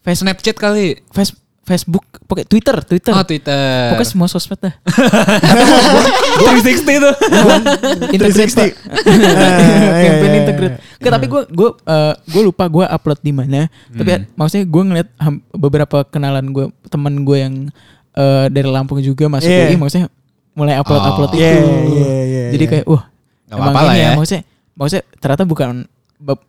[0.00, 1.00] Face- Snapchat kali.
[1.08, 3.12] Face- Facebook, pokoknya Twitter, Twitter.
[3.12, 3.94] Oh, Twitter.
[3.94, 4.74] Pokoknya semua sosmed dah.
[4.82, 7.14] 360 tuh.
[8.10, 8.66] Integrate, Pak.
[9.06, 10.74] iya, Campaign iya, integrate.
[10.98, 11.70] Nggak, tapi gue gue
[12.26, 13.70] gue lupa gue upload di mana.
[13.88, 14.24] Tapi Hmm.
[14.34, 15.08] maksudnya gue ngeliat
[15.52, 17.54] beberapa kenalan gue, teman gue yang
[18.10, 19.70] eh, dari Lampung juga masuk Iya.
[19.70, 20.10] UI, maksudnya
[20.50, 21.38] mulai upload upload Oh.
[21.38, 21.38] itu.
[21.38, 21.62] Iya, iya,
[22.26, 22.70] iya, Jadi iya.
[22.72, 23.06] kayak wah,
[23.46, 24.10] Nggak apa-apa lah ini ya.
[24.18, 24.42] Maksudnya,
[24.74, 25.86] maksudnya ternyata bukan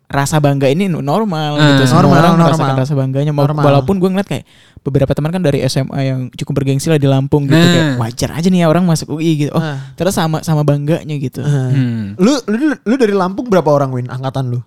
[0.06, 1.64] rasa bangga ini normal Ah.
[1.72, 1.88] gitu.
[1.88, 2.48] Semua Normal, orang normal.
[2.52, 3.32] merasakan rasa bangganya.
[3.32, 3.64] Mau- Normal.
[3.64, 4.44] Walaupun gue ngeliat kayak
[4.82, 7.56] beberapa teman kan dari SMA yang cukup bergengsi lah di Lampung gitu.
[7.56, 9.52] Kayak wajar aja nih ya orang masuk UI gitu.
[9.52, 9.96] Oh, Ah.
[9.96, 11.40] terus sama sama bangganya gitu.
[11.40, 11.72] Ah.
[11.72, 12.20] Hmm.
[12.20, 14.60] Lu, lu lu dari Lampung berapa orang Win angkatan lu?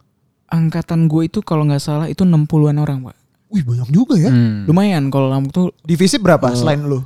[0.46, 3.16] Angkatan gue itu kalau nggak salah itu 60-an orang, Pak.
[3.50, 4.32] Wih, banyak juga ya.
[4.32, 4.64] Hmm.
[4.64, 6.56] Lumayan kalau Lampung tuh Divisi berapa Oh.
[6.56, 7.04] selain lu?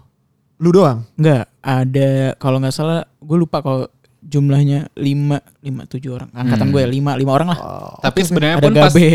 [0.58, 1.02] Lu doang.
[1.14, 3.90] nggak ada kalau nggak salah gue lupa kalau
[4.28, 6.28] jumlahnya 5 5 7 orang.
[6.30, 6.72] Angkatan Hmm.
[6.72, 7.58] gue ya 5 5 orang lah.
[7.98, 9.08] Tapi sebenarnya pun pas Gabe.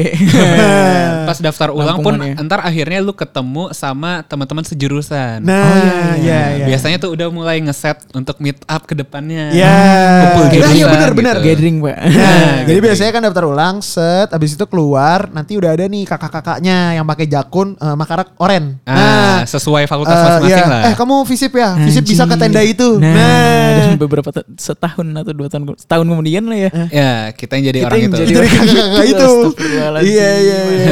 [1.29, 5.39] pas daftar ulang pun entar akhirnya lu ketemu sama teman-teman sejurusan.
[5.39, 6.39] Nah, Oh, iya, iya, iya.
[6.57, 6.65] iya.
[6.67, 9.53] Biasanya tuh udah mulai ngeset untuk meet up ke depannya.
[9.53, 9.71] Ya.
[10.27, 11.35] Kumpul Nah, iya benar benar.
[11.37, 11.47] gitu.
[11.53, 11.95] Gathering, Pak.
[11.95, 12.85] Nah, Nah, jadi gitu.
[12.89, 17.29] biasanya kan daftar ulang, set, abis itu keluar, nanti udah ada nih kakak-kakaknya yang pakai
[17.29, 18.81] jakun eh, makarak oren.
[18.83, 20.73] Ah, sesuai fakultas eh, masing-masing iya.
[20.73, 20.81] lah.
[20.89, 22.97] Eh kamu visip ya, visip bisa ke tenda itu.
[22.97, 24.47] Nah, Nah, beberapa ta-
[25.03, 26.71] setahun atau dua tahun setahun kemudian lah ya.
[26.89, 28.17] ya, kita yang jadi Kita orang yang itu.
[28.23, 29.31] jadi Itu dari kakak-kakak itu.
[30.07, 30.87] Iya iya iya.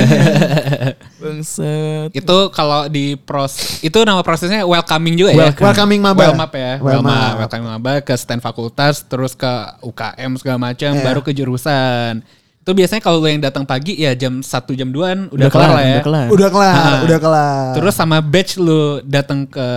[1.22, 2.10] Bangset.
[2.12, 5.38] Itu kalau di pros itu nama prosesnya welcoming juga ya.
[5.50, 5.66] Welcome.
[5.70, 6.22] Welcoming maba.
[6.28, 6.74] Welmap ya.
[6.82, 7.34] Welmap.
[7.46, 9.50] Welcoming maba ke stand fakultas terus ke
[9.82, 11.04] UKM segala macam Iya.
[11.06, 12.22] baru ke jurusan.
[12.62, 15.66] Itu biasanya kalau lo yang datang pagi ya jam 1 jam 2an udah, Udah kelar,
[15.66, 15.90] kelar, lah ya.
[15.90, 16.28] udah kelar.
[16.30, 17.00] Udah kelar, Ah.
[17.02, 17.66] udah kelar.
[17.74, 19.68] Terus sama batch lu datang ke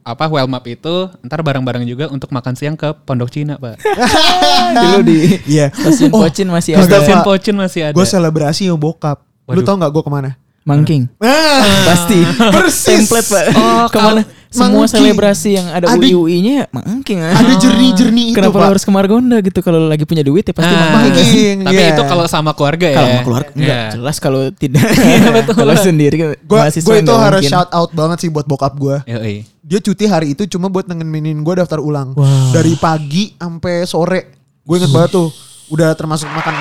[0.00, 3.82] apa Welmap itu ntar bareng-bareng juga untuk makan siang ke Pondok Cina, Pak.
[4.78, 5.68] Dulu di Iya.
[5.68, 6.86] stasiun Oh, Pocin masih ada.
[6.86, 7.18] Stasiun.
[7.20, 7.94] Pocin masih ada.
[7.94, 9.18] Gue selebrasi sama bokap.
[9.44, 9.64] Lu Waduh.
[9.64, 10.30] tau gak gue ke mana?
[10.62, 11.08] Mangking.
[11.18, 12.20] Ah, Pasti.
[12.54, 13.02] Persis.
[13.02, 13.44] Template, Pak.
[13.56, 14.20] Oh, Ke mana?
[14.48, 15.12] Semua Mangking.
[15.12, 17.18] selebrasi yang ada UI-UI-nya ya Mangking.
[17.18, 17.36] ah.
[17.36, 18.68] ada jernih-jernih itu, Kenapa Pak.
[18.70, 21.56] harus ke Margonda gitu kalau lagi punya duit ya pasti Ah, Mangking.
[21.68, 21.92] Tapi iya.
[21.92, 22.96] itu kalau sama keluarga ya.
[22.96, 23.92] Kalau sama keluarga enggak Iya.
[23.92, 24.84] jelas kalau tidak.
[25.36, 25.54] betul.
[25.54, 27.50] kalau sendiri Gue gue itu harus mungkin.
[27.50, 28.96] shout out banget sih buat bokap gue.
[29.04, 29.44] Yoi.
[29.60, 32.16] Dia cuti hari itu cuma buat nengenin gue daftar ulang.
[32.16, 32.24] Wow.
[32.50, 34.20] Dari pagi sampai sore.
[34.64, 35.28] Gue inget banget tuh.
[35.68, 36.56] Udah termasuk makan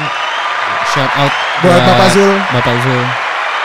[0.90, 2.32] Shout out Buat Bapak Zul.
[2.52, 3.04] Bapak Zul.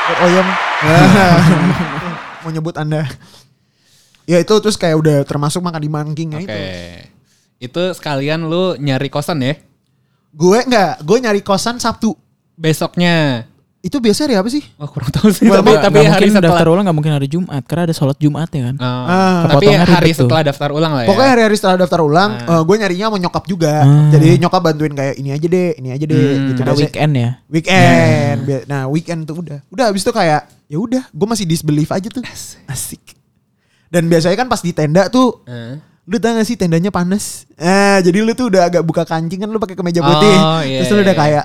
[0.02, 0.48] buat oyong.
[2.42, 3.06] Mau nyebut anda.
[4.24, 6.46] Ya itu terus kayak udah termasuk makan di Mangkingnya Oke.
[6.46, 6.58] itu.
[7.62, 9.54] Itu sekalian lu nyari kosan ya.
[10.30, 12.14] Gue enggak, gue nyari kosan Sabtu.
[12.56, 13.46] Besoknya.
[13.80, 14.62] Itu biasa hari apa sih?
[14.78, 15.42] Wah kurang tahu sih.
[15.42, 16.54] Well, tapi Nggak- tapi nggak hari mungkin setelah.
[16.54, 18.76] daftar ulang nggak mungkin hari Jumat karena ada sholat Jumat ya kan.
[18.78, 18.86] Oh.
[18.86, 19.02] Ah.
[19.42, 20.22] tapi Kepotongnya hari ribet tuh.
[20.22, 21.08] setelah daftar ulang lah ya.
[21.10, 22.62] Pokoknya hari-hari setelah daftar ulang, Ah.
[22.62, 23.74] gue nyarinya sama nyokap juga.
[23.82, 24.06] Ah.
[24.08, 26.14] Jadi nyokap bantuin kayak ini aja deh, ini aja deh.
[26.14, 26.56] Hmm, gitu.
[26.56, 27.30] Karena Biasanya- weekend ya.
[27.50, 28.38] Weekend.
[28.46, 29.58] Bia- Nah weekend tuh udah.
[29.68, 32.22] Udah habis itu kayak ya udah, gue masih disbelief aja tuh.
[32.64, 33.02] Asik.
[33.92, 35.76] Dan biasanya kan pas di tenda tuh, Heeh.
[36.08, 37.44] lu tau gak sih tendanya panas?
[37.60, 40.36] Eh jadi lu tuh udah agak buka kancing kan lu pakai kemeja putih.
[40.40, 41.20] Oh, iya, Terus lu udah iya.
[41.20, 41.44] kayak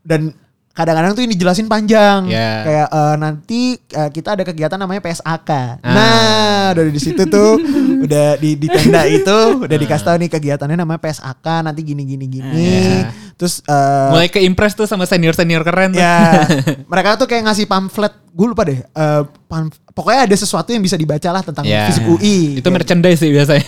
[0.00, 0.32] dan
[0.72, 2.32] kadang-kadang tuh ini jelasin panjang.
[2.32, 2.52] Iya.
[2.64, 5.50] Kayak eh, nanti eh, kita ada kegiatan namanya PSAK.
[5.52, 5.92] Ah.
[5.92, 7.60] Nah, dari di situ tuh
[8.08, 12.24] udah di di tenda itu udah dikasih tahu nih kegiatannya namanya PSAK nanti gini gini
[12.24, 12.48] gini.
[12.56, 13.12] Iya.
[13.34, 15.98] Terus eh, Mulai ke impress tuh sama senior-senior keren tuh.
[15.98, 16.46] Ya,
[16.92, 18.12] mereka tuh kayak ngasih pamflet.
[18.28, 18.78] Gue lupa deh.
[18.78, 21.84] eh, pam- pokoknya ada sesuatu yang bisa dibaca lah tentang Ya.
[21.86, 22.56] fisik UI.
[22.56, 22.72] Itu Ya.
[22.72, 23.64] merchandise sih biasanya.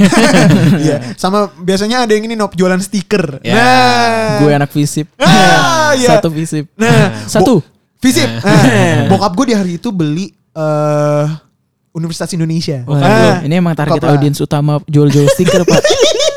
[0.76, 0.96] Iya.
[1.20, 3.40] Sama biasanya ada yang ini nop jualan stiker.
[3.40, 3.52] Ya.
[3.52, 5.08] Nah, Gue anak fisip.
[5.16, 6.08] Ah, iya.
[6.16, 6.64] Satu fisip.
[6.74, 7.60] Nah, Satu.
[7.98, 8.28] Visip.
[8.28, 11.26] Nah, bokap gue di hari itu beli eh
[11.90, 12.82] Universitas Indonesia.
[12.84, 15.78] Wah, Ah, ini emang target audiens utama jual-jual stiker pak.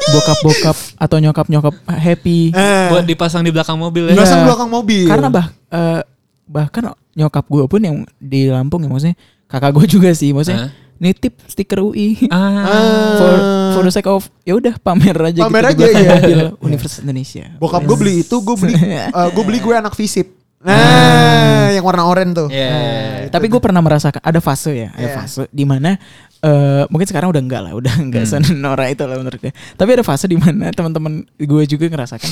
[0.08, 2.52] Bokap-bokap atau nyokap-nyokap happy.
[2.52, 4.16] Eh, Buat dipasang di belakang mobil ya.
[4.16, 4.46] belakang Iya.
[4.48, 5.04] belakang mobil.
[5.06, 6.02] Karena bah eh,
[6.48, 10.72] bahkan nyokap gue pun yang di Lampung ya maksudnya kakak gue juga sih maksudnya Hah?
[10.98, 12.30] nitip stiker UI.
[12.32, 13.20] Ah.
[13.20, 13.32] for
[13.74, 17.52] for the sake of ya udah pamer aja Pamer gitu aja, di mobil Universitas Indonesia.
[17.58, 20.37] Bokap gue beli itu, gue beli eh, gue beli gue anak visip.
[20.58, 22.48] Nah, yang warna oranye tuh.
[22.50, 22.70] Iya.
[22.70, 25.16] Nah, Tapi gue pernah merasakan ada fase ya, ada Iya.
[25.16, 25.98] fase di mana
[26.38, 28.42] eh, mungkin sekarang udah enggak lah, udah enggak Hmm.
[28.42, 29.50] senora itu lah menurut gue.
[29.52, 32.30] Tapi ada fase di mana teman-teman gue juga ngerasakan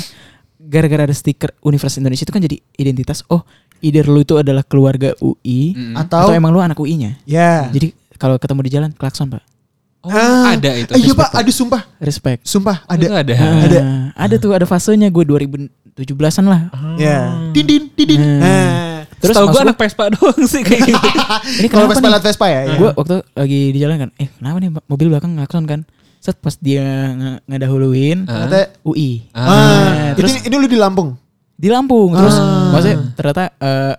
[0.58, 3.22] gara-gara ada stiker Universitas Indonesia itu kan jadi identitas.
[3.28, 3.46] Oh,
[3.80, 5.94] either lu itu adalah keluarga UI Mm.
[6.00, 7.22] atau, atau emang lu anak UI-nya.
[7.24, 7.70] ya.
[7.70, 9.44] Jadi kalau ketemu di jalan klakson pak,
[10.02, 10.94] Oh, Ah, ada itu.
[10.94, 12.46] eh, iya pak, ada sumpah, respect.
[12.46, 13.26] sumpah Itu ada.
[13.26, 13.34] ada.
[13.36, 13.80] Ah, Ada.
[14.14, 15.26] ada tuh ada fasenya gue
[15.96, 16.62] 2017-an lah.
[16.96, 17.18] Ya,
[17.50, 18.20] dindin, dindin.
[18.20, 18.40] Hmm.
[18.40, 21.08] Nah, Terus Terus tau gue anak Vespa doang sih kayak gitu.
[21.60, 22.62] Ini kalau Vespa liat Vespa ya.
[22.70, 25.82] gue waktu lagi di jalan kan eh kenapa nih mobil belakang ngelakson kan
[26.20, 28.46] set pas dia nge- ngedahuluin Ah.
[28.46, 29.40] Ternyata, UI Ah.
[29.40, 31.16] ah, terus- ini, ini lu di Lampung.
[31.54, 32.70] di Lampung terus Ah.
[32.70, 33.94] maksudnya ternyata eh,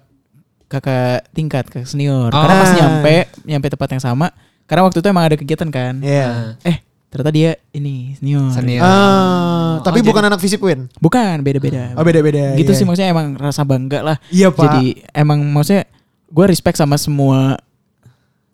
[0.67, 4.29] kakak tingkat kakak senior karena pas nyampe nyampe tempat yang sama
[4.65, 6.61] karena waktu itu emang ada kegiatan kan Iya.
[6.61, 6.77] eh
[7.17, 8.81] ternyata dia ini senior Senior.
[8.81, 10.87] Ah, tapi Oh, bukan anak visip Win.
[10.97, 12.55] bukan beda-beda Oh beda-beda.
[12.55, 12.77] gitu iya.
[12.77, 14.63] sih maksudnya emang rasa bangga lah Iya pak.
[14.63, 15.89] jadi emang maksudnya
[16.27, 17.57] gue respect sama semua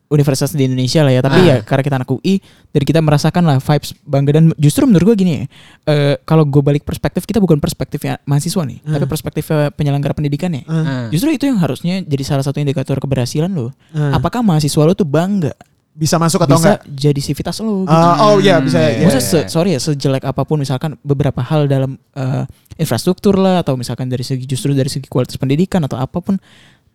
[0.06, 1.46] universitas di Indonesia lah ya tapi Ah.
[1.48, 2.36] ya karena kita anak UI
[2.68, 5.44] dan kita merasakan lah vibes bangga dan justru menurut gue gini ya
[5.86, 8.92] eh, kalau gue balik perspektif kita bukan perspektifnya mahasiswa nih Ah.
[8.94, 11.06] tapi perspektif eh, penyelenggara pendidikannya Ah, Ah.
[11.08, 14.12] justru itu yang harusnya jadi salah satu indikator keberhasilan lo ah.
[14.12, 15.56] apakah mahasiswa lo tuh bangga
[15.92, 16.88] bisa masuk atau bisa enggak?
[16.88, 17.92] jadi sivitas lo gitu.
[17.92, 18.76] Ah, oh iya bisa.
[18.76, 18.92] Hmm, iya.
[18.94, 19.04] iya.
[19.04, 23.76] Maksudnya se- sorry ya sejelek apa pun misalkan beberapa hal dalam eh, infrastruktur lah atau
[23.76, 26.40] misalkan dari segi justru dari segi kualitas pendidikan atau apa pun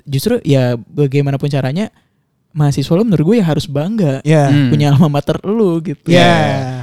[0.03, 1.93] justru ya bagaimanapun caranya
[2.51, 4.49] mahasiswa lo menurut gue ya harus bangga Iya.
[4.49, 4.69] Hmm.
[4.69, 6.09] punya alma mater lo gitu.
[6.09, 6.17] Iya.
[6.17, 6.41] Ya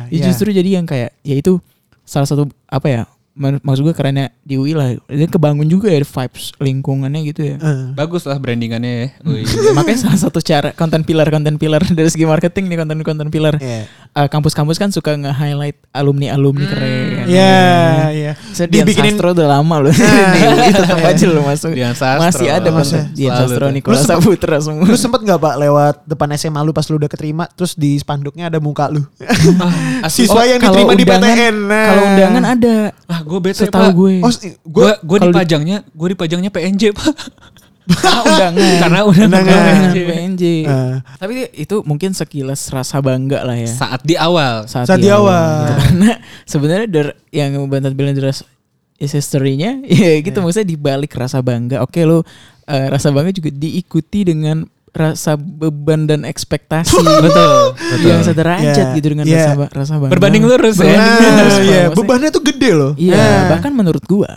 [0.08, 0.24] iya.
[0.24, 1.58] justru jadi yang kayak ya itu
[2.04, 3.02] salah satu apa ya
[3.34, 7.56] maksud gue kerennya di UI lah dan kebangun juga ya vibes lingkungannya gitu ya.
[7.58, 7.90] Ah.
[7.90, 9.08] Bagus lah brandingannya ya.
[9.78, 13.58] Makanya salah satu cara konten pilar konten pilar dari segi marketing nih konten konten pilar.
[13.58, 13.90] Iya.
[13.90, 17.13] Eh, kampus-kampus kan suka nge-highlight alumni-alumni keren.
[17.26, 17.58] Iya,
[18.10, 18.32] iya.
[18.50, 19.94] Saya Dian Dibikinin- Sastro udah lama loh.
[20.04, 20.66] Nah.
[20.66, 21.70] Itu tetap aja lo masuk.
[21.70, 22.22] Dian Sastro.
[22.22, 23.00] Masih ada Masih.
[23.10, 23.66] Dian Sastro.
[23.68, 24.84] Nikola Saputra semua.
[24.84, 28.46] Lu sempet gak pak lewat depan SMA lu pas lu udah keterima terus di spanduknya
[28.46, 29.02] ada muka lu
[29.56, 30.08] Ah.
[30.14, 31.86] Siswa Oh, yang diterima di PTN nah.
[31.86, 32.76] Kalau undangan ada.
[33.04, 33.90] ah gue bete Setahu pak.
[33.92, 34.14] gue.
[34.18, 37.12] Oh, gue Gue gue kalau di- dipajangnya gue dipajangnya PNJ pak.
[37.86, 38.74] Karena undangan.
[38.82, 39.44] Karena udah Undangan.
[39.44, 39.98] Undangan PNJ.
[40.06, 40.42] PNJ.
[40.64, 43.68] Eh, Tapi itu mungkin sekilas rasa bangga lah ya.
[43.68, 44.64] Saat di awal.
[44.64, 45.36] saat, Saat di awal.
[45.62, 45.72] gitu.
[45.78, 46.10] Karena
[46.44, 48.40] sebenarnya der, yang bantat bilang deras
[48.96, 51.80] is history-nya ya gitu maksudnya dibalik rasa bangga.
[51.80, 52.24] Oke lo
[52.64, 56.94] eh, rasa bangga juga diikuti dengan rasa beban dan ekspektasi
[57.26, 57.74] Betul.
[58.00, 59.50] yang sederajat Iya, gitu dengan iya.
[59.50, 60.12] rasa rasa bangga.
[60.14, 60.86] Berbanding lurus ya.
[60.86, 62.92] Berbanding lurus, Nah, iya, Maksudnya- bebannya tuh gede loh.
[62.94, 63.42] Iya, Nah.
[63.50, 64.30] bahkan menurut gua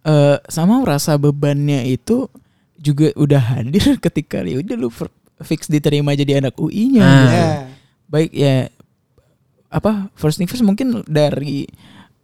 [0.00, 2.32] eh sama rasa bebannya itu
[2.78, 4.88] juga udah hadir ketika ya udah lu
[5.44, 7.02] fix diterima jadi anak UI-nya.
[7.02, 7.10] Ah.
[7.10, 7.34] gitu.
[7.34, 7.48] Iya.
[8.08, 8.56] Baik ya
[9.68, 11.68] apa first thing first mungkin dari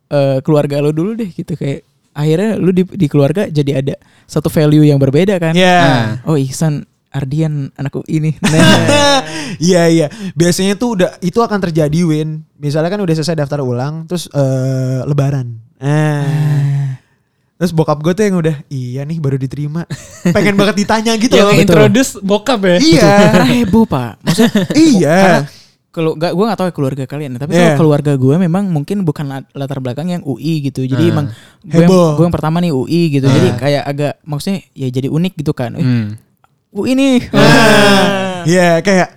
[0.09, 1.85] eh, keluarga lo dulu deh gitu kayak
[2.17, 5.53] akhirnya lu di, di keluarga jadi ada satu value yang berbeda kan.
[5.53, 5.79] Iya.
[5.83, 6.09] Ah.
[6.25, 8.35] Oh Ihsan Ardian anak UI nih.
[8.43, 9.23] Nah,
[9.63, 10.07] Iya iya.
[10.35, 12.43] Biasanya tuh udah itu akan terjadi Win.
[12.59, 15.63] Misalnya kan udah selesai daftar ulang terus eh, lebaran.
[15.79, 16.84] Nah.
[17.55, 19.87] Terus bokap gue tuh yang udah iya nih baru diterima.
[20.35, 21.63] Pengen banget ditanya gitu Yang loh.
[21.63, 22.77] introduce bokap ya.
[22.77, 23.11] Iya.
[23.33, 24.13] karena heboh pak.
[24.21, 24.51] Maksudnya
[24.91, 25.19] iya.
[25.89, 27.63] Kalau gak gue gak tahu ya keluarga kalian tapi Yeah.
[27.71, 31.13] kalau keluarga gue memang mungkin bukan lat- latar belakang yang UI gitu jadi Ah.
[31.15, 31.27] emang
[31.63, 35.39] gue yang, gue yang pertama nih UI gitu jadi kayak agak maksudnya ya jadi unik
[35.39, 36.19] gitu kan Hmm.
[36.69, 39.09] UI nih Nah, Iya kayak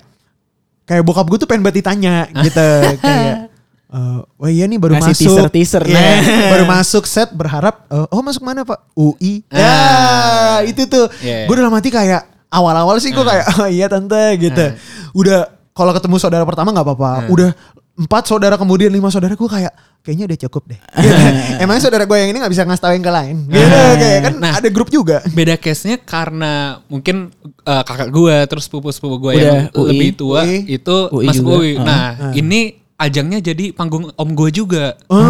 [0.86, 2.68] kayak bokap gue tuh pengen banget ditanya gitu
[3.02, 3.47] kayak
[3.90, 6.18] eh, wah iya nih baru Ngasih masuk teaser-teaser, Iya, nah.
[6.54, 10.58] baru masuk set berharap eh, oh masuk mana pak UI ya Ah.
[10.62, 11.46] itu tuh Iya.
[11.46, 14.66] gue dalam hati kayak awal-awal sih gue kayak oh iya tante gitu
[15.14, 15.40] udah
[15.72, 17.52] kalau ketemu saudara pertama nggak apa-apa udah
[17.98, 21.14] empat saudara kemudian lima saudara gue kayak kayaknya udah cukup deh Gitu.
[21.58, 24.34] emangnya saudara gue yang ini nggak bisa ngasih tau yang ke lain gitu kayak kan
[24.38, 24.54] Nah.
[24.54, 26.54] ada grup juga Beda case-nya karena
[26.86, 29.88] mungkin eh, kakak gua terus sepupu-sepupu gua Udah yang UI.
[29.90, 30.58] lebih tua UI.
[30.72, 31.56] itu UI masuk juga.
[31.58, 31.72] UI.
[31.74, 31.84] Ah.
[31.84, 32.62] Nah, ini
[32.98, 34.98] ajangnya jadi panggung om gua juga.
[35.08, 35.22] Oh.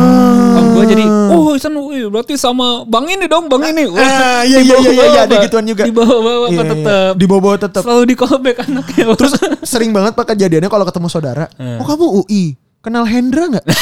[0.57, 3.85] Om gua jadi, oh Isan UI berarti sama bang ini dong, bang ini.
[3.91, 5.83] Wah, Ah, iya, iya, iya, iya, iya, ada dibawa-bawa, gituan juga.
[5.83, 6.71] Dibawa-bawa Iya, apa iya.
[6.71, 7.11] tetap.
[7.13, 9.05] di bawah tetap Selalu di callback anaknya.
[9.13, 9.33] Terus
[9.67, 11.45] sering banget pak kejadiannya kalau ketemu saudara.
[11.77, 12.43] Oh kamu UI,
[12.79, 13.65] kenal Hendra nggak?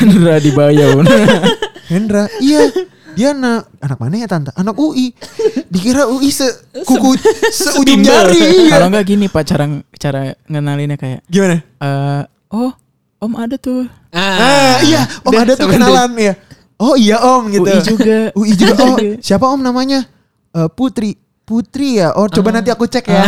[0.00, 1.02] Hendra di Bayau
[1.90, 2.70] Hendra, iya.
[3.12, 4.50] Dia anak anak mana ya tante?
[4.52, 5.12] Anak UI.
[5.66, 6.46] Dikira UI se
[6.80, 7.14] kuku
[7.50, 8.06] seujung Sebimbel.
[8.06, 8.42] jari.
[8.66, 8.92] kalau Iya.
[8.92, 11.58] nggak gini pak cara cara ngenalinnya kayak Gimana?
[11.60, 12.72] eh oh
[13.18, 16.34] om ada tuh Ah, iya, Om ada tuh kenalan ya.
[16.76, 17.62] Oh iya Om gitu.
[17.62, 18.18] UI juga.
[18.34, 18.82] UI juga.
[18.84, 19.14] Oh, Iya.
[19.20, 20.02] siapa Om namanya?
[20.50, 21.14] Eh, Putri.
[21.50, 22.14] Putri ya.
[22.14, 23.26] Oh, coba nanti aku cek ya.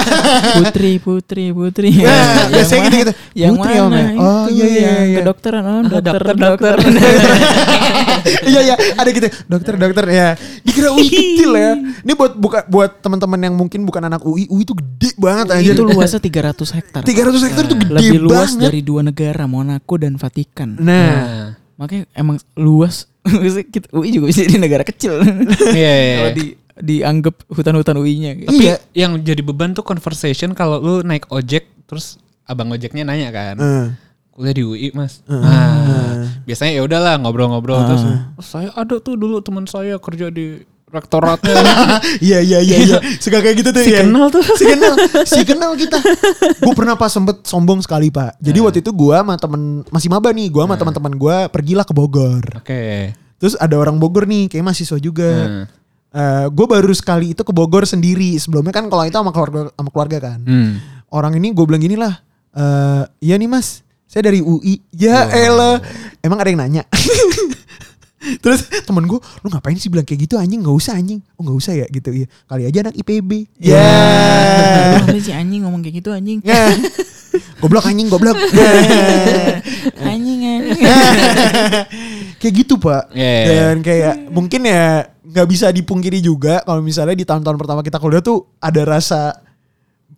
[0.56, 2.00] Putri Putri Putri.
[2.00, 3.12] Nah, biasanya gitu-gitu.
[3.36, 4.06] yang Putri, mana Om, ya?
[4.16, 5.16] Oh, iya, iya, iya.
[5.20, 5.62] kedokteran.
[5.68, 6.74] Oh dokter dokter, dokter,
[8.56, 8.74] Iya iya.
[8.96, 9.28] Ada gitu.
[9.44, 10.28] Dokter dokter ya.
[10.64, 11.76] Dikira UI kecil ya.
[11.76, 15.70] Ini buat buka buat teman-teman yang mungkin bukan anak UI UI itu gede banget aja
[15.76, 17.00] itu luasnya 300 hektar.
[17.04, 18.64] 300 hektar itu gede lebih luas banget.
[18.64, 20.80] dari dua negara Monaco dan Vatikan.
[20.80, 21.04] Nah.
[21.12, 23.12] Nah, makanya emang luas.
[23.28, 25.20] UI juga bisa jadi negara kecil.
[25.76, 26.16] Iya, iya.
[26.16, 26.46] kalau di
[26.78, 28.48] dianggap hutan-hutan UI-nya gitu.
[28.48, 28.76] Tapi Iya.
[28.94, 33.54] yang jadi beban tuh conversation kalau lu naik ojek terus abang ojeknya nanya kan.
[33.54, 33.86] Eh.
[34.30, 35.18] Kuliah di UI, Mas.
[35.24, 40.62] Nah, biasanya ya udahlah ngobrol-ngobrol terus "Oh, saya ada tuh dulu teman saya kerja di
[40.88, 41.52] rektoratnya.
[42.24, 44.00] iya iya iya iya suka kayak gitu tuh Si ya.
[44.00, 44.40] kenal tuh.
[44.56, 46.00] si kenal si kenal kita
[46.56, 50.32] gue pernah pas sempet sombong sekali pak jadi waktu itu gue sama temen masih maba
[50.32, 53.12] nih gue sama teman-teman gue pergilah ke Bogor Oke.
[53.36, 55.28] terus ada orang Bogor nih kayak mahasiswa juga
[56.08, 56.48] Hmm.
[56.48, 58.36] gue baru sekali itu ke Bogor sendiri.
[58.40, 60.38] Sebelumnya kan kalau itu sama keluarga sama keluarga kan.
[60.44, 60.72] Hmm.
[61.08, 62.20] orang ini gue bilang gini lah
[62.52, 63.84] eh iya nih mas.
[64.08, 65.80] Saya dari UI ya elah.
[66.24, 66.82] Emang ada yang nanya?
[68.42, 70.64] Terus temen gue lu ngapain sih bilang kayak gitu anjing?
[70.64, 71.20] Nggak usah anjing.
[71.38, 71.86] Oh nggak usah ya?
[71.86, 72.24] Gitu.
[72.24, 73.78] Ya kali aja anak IPB ya.
[73.78, 76.40] Lu ngapain sih anjing ngomong kayak gitu anjing.
[76.42, 76.72] Ya.
[77.60, 78.38] Goblok anjing goblok.
[79.98, 80.78] Anjing anjing
[82.38, 83.10] kayak gitu pak.
[83.10, 84.86] Iya, iya, dan kayak mungkin ya
[85.20, 89.36] nggak bisa dipungkiri juga kalau misalnya di tahun-tahun pertama kita kuliah tuh ada rasa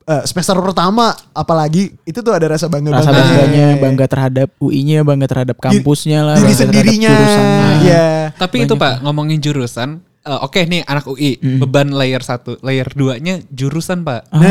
[0.02, 5.26] eh, semester pertama apalagi itu tuh ada rasa bangga rasa bangganya bangga terhadap UI-nya bangga
[5.26, 7.10] terhadap kampusnya lah diri sendirinya.
[7.10, 7.70] jurusannya.
[7.82, 9.88] ya Tapi itu Pak, ngomongin jurusan,
[10.22, 11.58] eh, oke nih anak UI, Hmm.
[11.58, 14.30] beban layer 1, layer 2-nya jurusan, Pak.
[14.30, 14.46] nah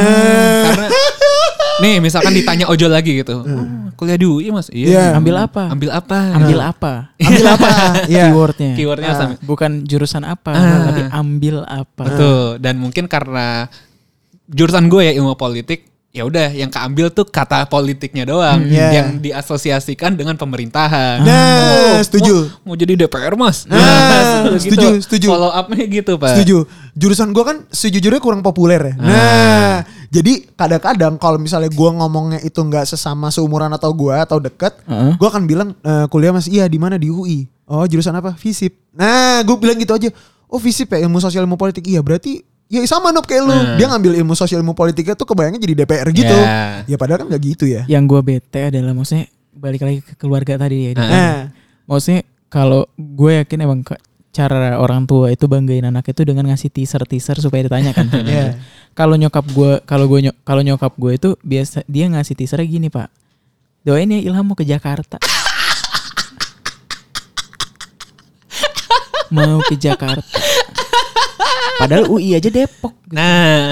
[0.66, 0.88] Karena
[1.80, 3.40] nih misalkan ditanya ojol lagi gitu.
[3.40, 4.68] "Oh, kuliah di UI, Mas?
[4.70, 4.88] Iya.
[4.90, 5.04] Iya.
[5.14, 6.18] ambil apa Ambil apa?
[6.32, 7.70] ambil apa ambil apa
[8.12, 9.34] ya keywordnya Keywordnya sama.
[9.42, 10.80] bukan jurusan apa Ah.
[10.88, 12.44] tapi ambil apa Betul.
[12.58, 13.68] Dan mungkin karena
[14.46, 18.90] jurusan gue ya ilmu politik, ya udah yang keambil tuh kata politiknya doang Hmm, iya.
[18.98, 21.22] yang diasosiasikan dengan pemerintahan.
[21.22, 22.50] Nah, Oh, setuju.
[22.62, 23.66] Mau, mau jadi DPR mas?
[23.66, 24.74] Nah, gitu.
[24.74, 25.28] setuju, setuju.
[25.30, 26.34] Follow up-nya gitu pak.
[26.34, 26.58] Setuju.
[26.94, 28.94] Jurusan gua kan sejujurnya kurang populer ya.
[28.96, 29.74] Nah,
[30.10, 35.14] jadi kadang-kadang kalau misalnya gua ngomongnya itu nggak sesama seumuran atau gua atau deket, Heeh.
[35.16, 37.46] gua akan bilang "Eh, kuliah mas iya di mana di UI.
[37.66, 38.34] Oh jurusan apa?
[38.34, 38.74] Fisip.
[38.92, 40.10] Nah, gue bilang gitu aja.
[40.50, 43.76] oh visip ya ilmu sosial ilmu politik iya berarti ya sama Nob kayak lu Nah.
[43.76, 46.86] dia ngambil ilmu sosial ilmu politiknya tuh kebayangnya jadi DPR gitu Ya.
[46.86, 50.56] ya padahal kan nggak gitu ya Yang gue bete adalah maksudnya balik lagi ke keluarga
[50.56, 50.92] tadi ya.
[50.96, 51.50] Nah
[51.84, 53.82] Maksudnya kalau gue yakin emang
[54.30, 58.06] cara orang tua itu banggain anak itu dengan ngasih teaser teaser supaya ditanyakan.
[58.30, 58.62] Iya.
[58.94, 62.88] Kalau nyokap gue, kalau gue nyok- kalau nyokap gue itu biasa dia ngasih teaser gini
[62.88, 63.10] pak.
[63.82, 65.18] Doain ya Ilham mau ke Jakarta.
[69.32, 70.22] mau ke Jakarta.
[71.80, 72.94] Padahal UI aja Depok.
[73.10, 73.72] Nah,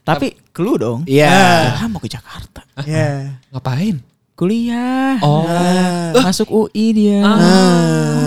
[0.00, 1.00] Tapi clue dong.
[1.04, 1.76] Iya.
[1.76, 2.64] Ilham mau ke Jakarta.
[2.88, 4.00] ya ngapain?
[4.34, 5.20] Kuliah.
[5.20, 5.44] Oh.
[6.16, 7.20] Masuk UI dia.
[7.20, 7.36] Ah.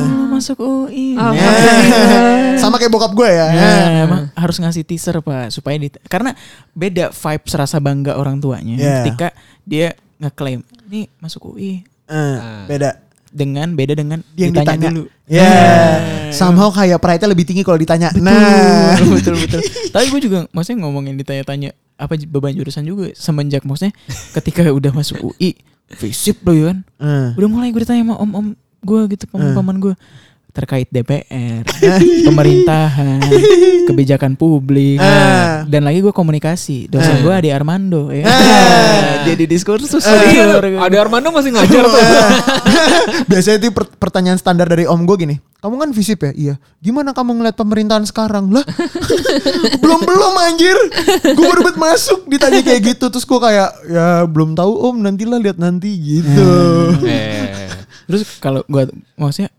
[0.06, 1.17] Oh, masuk UI.
[1.17, 1.34] Ah.
[1.34, 6.38] Nah, sama kayak bokap gue ya Nah, emang harus ngasih teaser pak supaya di karena
[6.71, 9.01] beda vibe serasa bangga orang tuanya Yeah.
[9.03, 9.27] ketika
[9.65, 12.38] dia ngeklaim ini masuk UI Eh,
[12.69, 13.01] beda
[13.34, 14.89] dengan beda dengan yang ditanya ditanya.
[14.93, 15.04] dulu.
[15.26, 15.54] ya
[16.30, 19.60] somehow kayak pride-nya lebih tinggi kalau ditanya nah betul betul.
[19.93, 23.93] Tapi gue juga maksudnya ngomongin ditanya-tanya apa beban jurusan juga semenjak maksudnya
[24.38, 25.58] ketika udah masuk UI
[25.98, 26.78] visip loh ya kan.
[27.02, 27.30] Eh.
[27.38, 29.93] Udah mulai gue ditanya sama om-om gue gitu paman-paman gue
[30.54, 31.66] terkait DPR,
[32.30, 33.26] pemerintahan,
[33.84, 35.66] kebijakan publik, Ah.
[35.66, 36.86] dan lagi gue komunikasi.
[36.86, 38.22] Dosen gue Adi Armando, ya.
[38.24, 39.26] Ah.
[39.28, 40.06] Jadi diskursus.
[40.06, 40.13] Iya,
[40.54, 40.62] senior.
[40.78, 42.02] Ada Armando masih ngajar tuh.
[43.30, 45.36] Biasanya itu per- pertanyaan standar dari om gue gini.
[45.58, 46.32] Kamu kan visip ya?
[46.36, 46.56] Iya.
[46.78, 48.52] Gimana kamu ngeliat pemerintahan sekarang?
[48.52, 48.62] Lah,
[49.80, 50.76] belum belum anjir.
[51.34, 53.10] Gue baru buat masuk ditanya kayak gitu.
[53.10, 55.02] Terus gue kayak ya belum tahu om.
[55.02, 56.52] Nantilah lihat nanti gitu.
[57.08, 57.72] Eh.
[58.06, 59.50] Terus kalau gue maksudnya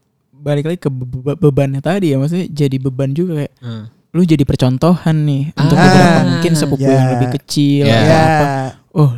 [0.44, 3.84] balik lagi ke be- be- bebannya tadi ya, maksudnya jadi beban juga kayak Hmm.
[4.10, 5.82] lu jadi percontohan nih untuk Ah.
[5.82, 6.94] beberapa mungkin sepupu Ya.
[6.94, 7.96] yang lebih kecil Ya.
[7.96, 8.20] atau Ya.
[8.20, 8.46] apa.
[8.92, 9.10] Oh,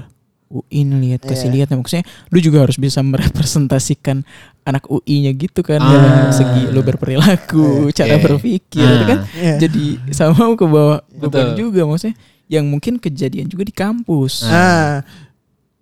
[0.48, 1.54] UI nih lihat kasih Iya.
[1.60, 4.22] lihat maksudnya lu juga harus bisa merepresentasikan
[4.62, 5.90] anak UI-nya gitu kan Ah.
[5.90, 7.66] dalam segi lu berperilaku,
[7.98, 8.22] cara Iya.
[8.22, 8.94] berpikir Ah.
[8.94, 9.54] itu kan Iya.
[9.60, 12.14] jadi sama ke bawah beban juga maksudnya
[12.46, 14.46] yang mungkin kejadian juga di kampus.
[14.46, 14.48] Ah.
[14.48, 14.90] Nah,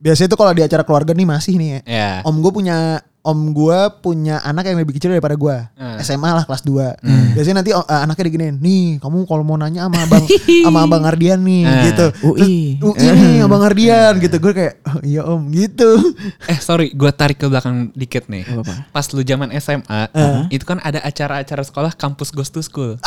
[0.00, 1.80] biasanya itu kalau di acara keluarga nih masih nih ya.
[1.84, 2.10] Ya.
[2.24, 5.56] Om gue punya om gue punya anak yang lebih kecil daripada gue.
[5.74, 5.96] Ah.
[5.98, 7.00] SMA lah kelas 2.
[7.00, 7.32] Hmm.
[7.32, 10.24] Biasanya nanti eh, anaknya diginiin, nih kamu kalau mau nanya sama abang
[10.68, 11.82] sama abang Ardian nih Ah.
[11.88, 12.06] gitu.
[12.22, 12.76] UI.
[12.78, 14.36] UI nih abang Ardian gitu.
[14.36, 15.96] Gue kayak oh, iya om gitu.
[16.52, 18.44] Eh sorry, gue tarik ke belakang dikit nih.
[18.44, 18.92] Apa-apa.
[18.92, 20.44] Pas lu zaman SMA, Uh.
[20.46, 23.00] itu kan ada acara-acara sekolah kampus Ghost to School.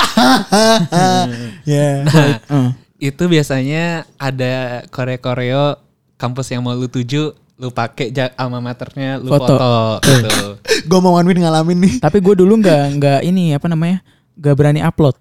[1.63, 1.87] Ya.
[2.03, 2.69] Nah, Eh.
[2.99, 3.85] itu biasanya
[4.17, 5.77] ada koreo-koreo
[6.17, 9.57] kampus yang mau lu tuju, lu pakai alma maternya, lu Foto.
[9.57, 10.47] foto, gitu.
[10.89, 11.93] Gue mau one win ngalamin nih.
[11.97, 14.05] Tapi gue dulu nggak nggak ini apa namanya
[14.37, 15.17] nggak berani upload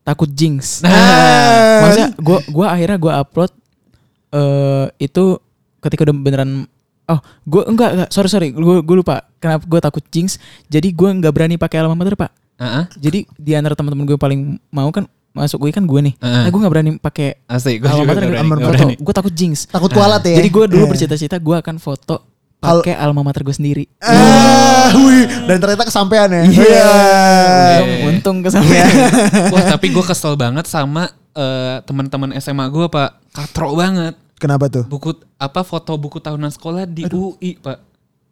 [0.00, 0.80] takut jinx.
[0.80, 1.84] Nah.
[1.84, 3.52] Maksudnya gue gua akhirnya gue upload
[4.32, 5.38] eh itu
[5.84, 6.50] ketika udah beneran
[7.06, 11.08] oh gue enggak enggak sorry sorry gue gue lupa kenapa gue takut jinx jadi gue
[11.22, 12.84] nggak berani pakai alma mater pak Heeh.
[12.98, 15.06] jadi di antara teman-teman gue paling mau kan
[15.36, 16.42] masuk gue kan gue nih Heeh.
[16.42, 18.94] nah gue nggak berani pakai Asik, gue juga nggak berani, berani.
[18.96, 20.36] gue takut jinx Takut kualat ya.
[20.36, 20.90] jadi gue dulu Iya.
[20.90, 22.24] bercita-cita gue akan foto
[22.58, 25.28] Al- pakai alma mater gue sendiri Ah, wih.
[25.44, 26.42] Dan ternyata kesampean ya.
[26.42, 26.90] Iya.
[27.84, 28.08] Iya.
[28.08, 28.86] untung kesampaian
[29.52, 34.14] Wah tapi gue kesel banget sama eh, teman-teman SMA gue pak, katrok banget.
[34.36, 34.84] Kenapa tuh?
[34.84, 37.76] Buku apa foto buku tahunan sekolah di UI pak.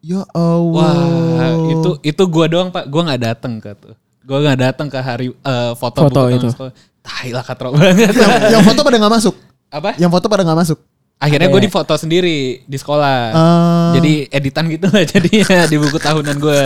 [0.01, 0.97] Ya Allah.
[1.35, 3.93] Wah itu itu gue doang pak, gue nggak dateng ke tuh.
[4.21, 6.49] Gue nggak dateng ke hari eh, foto, Foto buku tahunan itu.
[6.51, 6.73] sekolah.
[7.05, 8.17] Tai lah katrok banget.
[8.17, 9.35] yang, yang foto pada nggak masuk.
[9.69, 9.91] apa?
[10.01, 10.79] Yang foto pada nggak masuk.
[11.25, 11.69] Akhirnya gue Ada.
[11.71, 13.19] difoto sendiri di sekolah.
[13.33, 13.93] Ah.
[13.97, 16.65] Jadi editan gitu lah jadinya di buku tahunan gue.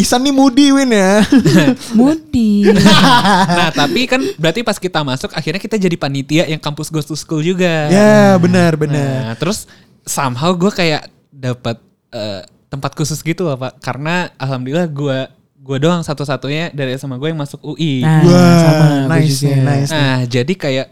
[0.00, 1.24] Ihsan nih Mudi win ya.
[1.98, 7.10] Mudi nah tapi kan berarti pas kita masuk akhirnya kita jadi panitia yang kampus Ghost
[7.10, 7.90] to School juga.
[7.90, 9.34] ya benar benar.
[9.34, 9.66] Nah, terus
[10.06, 11.76] somehow gue kayak dapat
[12.14, 15.18] eh, tempat khusus gitu loh pak, karena alhamdulillah gue
[15.68, 18.00] gue doang satu-satunya dari SMA gue yang masuk UI.
[18.00, 19.90] Nah, Wah, sama nice nih, nice.
[19.90, 20.86] Nah, jadi kayak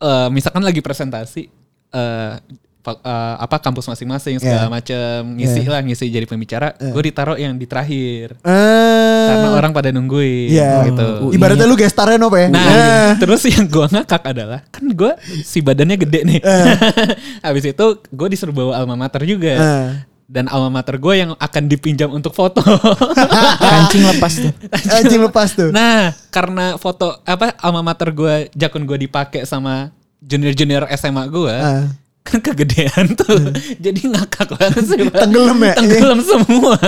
[0.00, 1.52] eh, misalkan lagi presentasi
[1.92, 2.32] eh
[2.80, 4.72] fa- eh, apa kampus masing-masing segala Yeah.
[4.72, 5.70] macem ngisi Yeah.
[5.70, 10.88] lah ngisi jadi pembicara, gue ditaruh yang di terakhir Eh, karena orang pada nungguin Iya.
[10.88, 11.30] gitu.
[11.30, 12.48] Ibaratnya lu gestarnya Nop ya.
[12.48, 13.10] Nah, Eh.
[13.20, 16.40] terus yang gue ngakak adalah kan gue si badannya gede nih.
[17.46, 19.52] Habis itu gue disuruh bawa alma mater juga.
[19.52, 19.88] Eh.
[20.26, 22.64] Dan alma mater gue yang akan dipinjam untuk foto.
[23.62, 24.52] Kancing lepas tuh.
[24.96, 25.68] Anjing lepas tuh.
[25.70, 29.92] nah, karena foto apa alma mater gue jakun gue dipakai sama
[30.22, 31.54] junior-junior SMA gue.
[31.54, 31.86] Ah.
[32.22, 33.50] Kan kegedean tuh.
[33.82, 34.98] Jadi ngakak banget sih.
[35.10, 35.74] Tenggelam ya?
[35.74, 36.78] Tenggelam semua.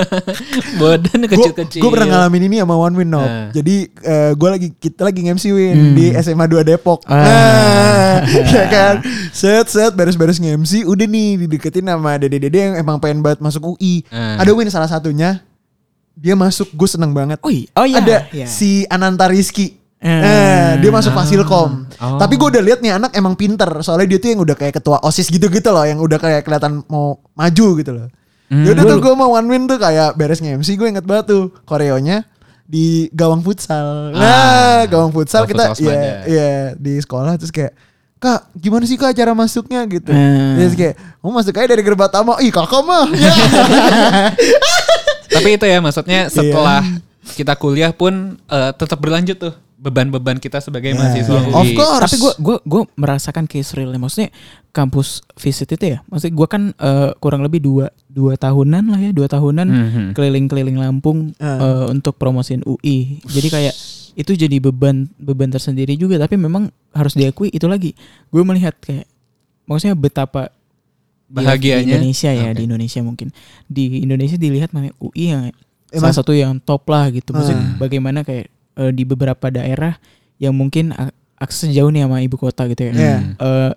[0.79, 1.83] Badan kecil-kecil.
[1.83, 3.27] Gue pernah ngalamin ini sama One Win Nop.
[3.27, 3.51] Nah.
[3.51, 3.91] Jadi
[4.39, 7.03] gue lagi kita lagi nge-MC Win di SMA 2 Depok.
[7.11, 7.19] Ah.
[7.19, 8.17] Nah,
[8.55, 8.95] ya kan.
[9.35, 14.07] Set set beres-beres nge-MC udah nih dideketin sama dede-dede yang emang pengen banget masuk UI.
[14.15, 14.39] Ah.
[14.39, 15.43] Ada Win salah satunya
[16.15, 17.43] dia masuk gue seneng banget.
[17.43, 17.99] Oh iya, oh iya.
[17.99, 18.47] Ada iya.
[18.47, 19.83] si Ananta Rizky.
[20.05, 20.21] Eh.
[20.21, 21.89] Eh, dia masuk Fasilkom.
[21.97, 22.21] Oh.
[22.21, 23.67] Tapi gue udah lihat nih anak emang pinter.
[23.81, 25.89] Soalnya dia tuh yang udah kayak ketua OSIS gitu-gitu loh.
[25.89, 28.07] Yang udah kayak kelihatan mau maju gitu loh.
[28.53, 28.69] Hmm.
[28.69, 31.57] Ya udah tuh gue mau one win tuh kayak beres nge-MC gue inget banget tuh.
[31.65, 32.29] Koreonya
[32.69, 34.13] di gawang futsal.
[34.13, 36.13] Nah, gawang futsal kita futsal ya Semada.
[36.29, 37.73] ya di sekolah terus kayak
[38.25, 40.09] Kak, gimana sih kak cara masuknya gitu?
[40.09, 40.57] Eh.
[40.57, 42.41] Terus kayak, mau masuk aja dari gerbang utama.
[42.41, 43.05] Ih kakak mah.
[43.13, 43.29] Ya.
[45.37, 46.33] Tapi itu ya maksudnya Iya.
[46.33, 46.81] setelah
[47.37, 49.53] kita kuliah pun eh, tetap berlanjut tuh
[49.85, 50.99] beban-beban kita sebagai Yeah.
[50.99, 51.49] mahasiswa Yeah.
[51.51, 51.55] UI.
[51.55, 52.03] Of course.
[52.03, 54.01] Tapi gue gua gua merasakan case realnya.
[54.01, 54.33] Maksudnya
[54.71, 56.01] kampus visit itu ya.
[56.07, 60.05] Maksudnya gue kan eh, kurang lebih dua dua tahunan lah ya, dua tahunan Mhm.
[60.13, 61.61] keliling-keliling Lampung Ah.
[61.61, 63.21] eh, untuk promosiin UI.
[63.23, 63.75] Jadi kayak
[64.15, 66.17] itu jadi beban beban tersendiri juga.
[66.17, 67.93] Tapi memang harus diakui itu lagi.
[68.29, 69.05] Gue melihat kayak
[69.65, 70.49] maksudnya betapa
[71.27, 71.83] Bahagianya.
[71.83, 72.57] di Indonesia ya Oke.
[72.57, 73.29] di Indonesia mungkin
[73.67, 75.43] di Indonesia dilihat namanya UI yang
[75.91, 77.33] Emang- salah satu yang top lah gitu.
[77.33, 77.77] Maksudnya Hmm.
[77.77, 79.97] bagaimana kayak eh, di beberapa daerah
[80.37, 82.93] yang mungkin a- akses jauh nih sama ibu kota gitu ya.
[82.93, 83.17] Iya.
[83.37, 83.73] Eh,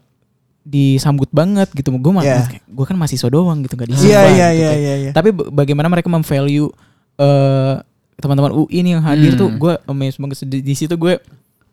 [0.63, 1.89] disambut banget gitu.
[1.93, 2.59] Gue mah Iya.
[2.61, 4.11] gue kan mahasiswa doang gitu nggak Iya disambut.
[4.11, 4.77] iya gitu, iya kayak.
[4.77, 4.93] iya.
[4.99, 5.11] iya.
[5.11, 6.69] Tapi bagaimana mereka memvalue
[7.17, 7.75] eh
[8.17, 9.39] teman-teman UI nih yang hadir Hmm.
[9.39, 11.17] tuh gue amazed banget di, di situ gue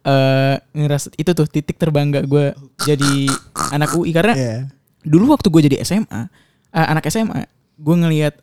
[0.03, 3.13] eh ngerasa itu tuh titik terbangga gue jadi
[3.71, 4.57] anak UI karena Iya.
[5.01, 6.29] dulu waktu gue jadi SMA
[6.71, 8.35] eh, anak SMA gue ngelihat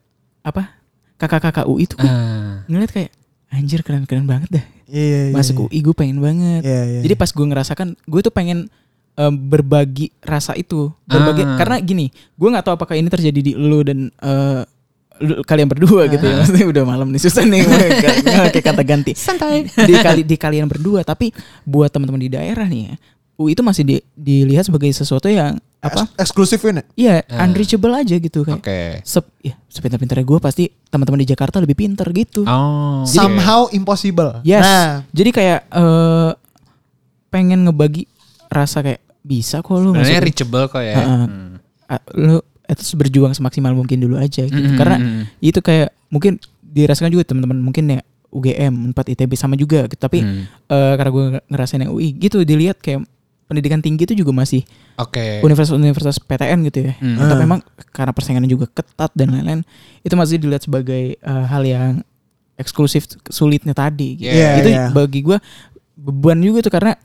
[0.42, 0.74] apa
[1.16, 2.66] kakak-kakak UI tuh gue Ah.
[2.66, 3.14] ngeliat kayak
[3.52, 5.32] anjir keren-keren banget dah Iya iya.
[5.32, 7.00] masuk UI gue pengen banget Iya iya.
[7.02, 8.68] jadi pas gue ngerasakan gue tuh pengen
[9.14, 11.56] em, berbagi rasa itu berbagi Ah.
[11.58, 14.62] karena gini gue nggak tahu apakah ini terjadi di lu dan eh,
[15.22, 17.62] lu- kalian berdua gitu ya maksudnya udah malam nih susah nih
[18.50, 19.64] kayak kata ganti Santai.
[19.64, 21.32] di kali di kalian berdua tapi
[21.62, 22.96] buat teman-teman di daerah nih ya
[23.42, 26.86] UI itu masih di- dilihat sebagai sesuatu yang apa Eks- eksklusif ini.
[26.96, 27.42] iya Ah.
[27.42, 28.80] unreachable aja gitu kayak Oke.
[29.02, 33.02] sep ya sepintar-pintarnya gue pasti teman-teman di Jakarta lebih pinter gitu Oh.
[33.02, 33.10] oke.
[33.10, 34.40] Somehow impossible.
[34.42, 34.62] Yes.
[34.62, 36.32] Nah, Jadi kayak eh
[37.30, 38.06] pengen ngebagi
[38.48, 40.96] rasa kayak bisa kok lu Sebenarnya reachable kok ya.
[40.96, 41.24] Heeh.
[41.24, 41.54] Hmm.
[41.88, 44.56] Ah, lu itu berjuang semaksimal mungkin dulu aja gitu.
[44.66, 45.24] Mm, Karena mm, mm.
[45.42, 49.98] itu kayak mungkin dirasakan juga teman-teman mungkin ya UGM 4 ITB sama juga gitu.
[49.98, 50.48] Tapi Hmm.
[50.48, 53.04] eh, karena gue ngerasain yang UI gitu dilihat kayak
[53.52, 54.64] pendidikan tinggi itu juga masih
[54.96, 55.44] Oke.
[55.44, 56.96] universitas-universitas PTN gitu ya.
[56.98, 57.20] Hmm.
[57.20, 57.60] Atau memang
[57.92, 59.68] karena persaingannya juga ketat dan lain-lain
[60.02, 62.00] itu masih dilihat sebagai eh, hal yang
[62.56, 64.16] eksklusif sulitnya tadi.
[64.16, 64.32] Gitu.
[64.32, 64.88] Iya, itu iya.
[64.88, 65.36] bagi gue
[66.00, 66.96] beban juga tuh karena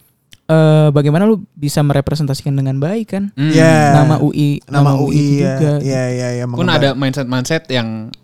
[0.47, 3.51] eh, bagaimana lu bisa merepresentasikan dengan baik kan Hmm.
[3.51, 3.99] Iya.
[3.99, 5.59] nama UI nama UI ya.
[5.59, 5.73] juga.
[5.83, 6.45] Iya iya iya.
[6.47, 6.79] Pun mengembang.
[6.79, 8.15] ada mindset-mindset yang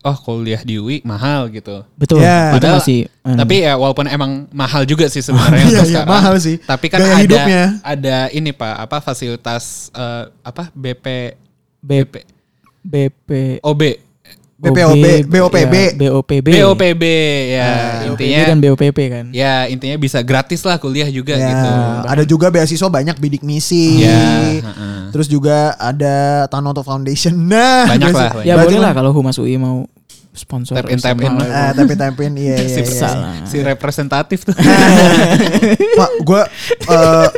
[0.00, 1.84] oh kuliah di UI mahal gitu.
[1.94, 2.20] Betul.
[2.20, 2.50] Iya.
[2.50, 6.08] Itu Padahal- masih eh, Tapi ya walaupun emang mahal juga sih sebenarnya Iya iya sekarang.
[6.08, 6.56] mahal sih.
[6.56, 7.62] Tapi kan Gaya ada hidupnya.
[7.82, 11.36] ada ini Pak, apa fasilitas eh, apa BP
[11.78, 12.14] BP
[12.80, 13.28] BP
[13.62, 13.82] OB
[14.60, 15.72] BPOB, BOPB.
[15.72, 17.04] ya, BOPB BOPB
[17.48, 17.64] ya
[18.04, 19.24] BOPB intinya dan BOPP kan.
[19.32, 21.70] ya intinya bisa gratis lah kuliah juga Ya, gitu.
[22.04, 24.04] ada juga beasiswa banyak bidik misi.
[24.04, 24.20] Ya,
[24.60, 24.99] heeh.
[25.10, 27.34] Terus juga ada Tanoto Foundation.
[27.50, 28.46] Nah, Banyak lah, banyak.
[28.46, 29.82] Ya boleh lah kalau Humas UI mau
[30.30, 31.42] sponsor Tap in, tap in somehow.
[31.42, 31.50] lah.
[31.50, 32.86] Ah, tapi tempin iya iya.
[32.86, 33.42] si, iya.
[33.42, 34.54] Si representatif tuh.
[35.98, 36.42] Pak, gue
[36.86, 37.28] eh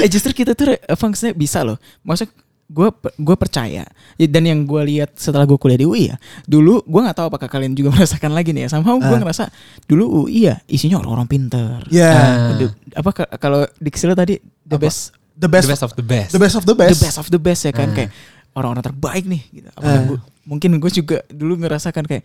[0.04, 1.76] eh justru kita tuh fungsinya bisa loh.
[2.02, 2.32] Maksudnya
[2.66, 3.84] gue gue percaya
[4.14, 7.26] Ya, dan yang gue lihat setelah gue kuliah di UI ya dulu gue nggak tahu
[7.28, 9.20] apakah kalian juga merasakan lagi nih ya sama gue Ah.
[9.20, 9.44] ngerasa
[9.84, 12.56] dulu UI ya isinya orang-orang pinter ya Ah.
[12.56, 14.82] The- apa ka- kalau diksi lo tadi the Apa?
[14.82, 16.30] best the the best best of the best.
[16.30, 17.00] the best of the the best.
[17.00, 17.94] best of the best ya kan Ah.
[17.94, 18.10] kayak
[18.52, 19.68] orang-orang terbaik nih gitu.
[19.76, 20.06] Ah.
[20.06, 22.22] gua- mungkin gue juga dulu ngerasakan kayak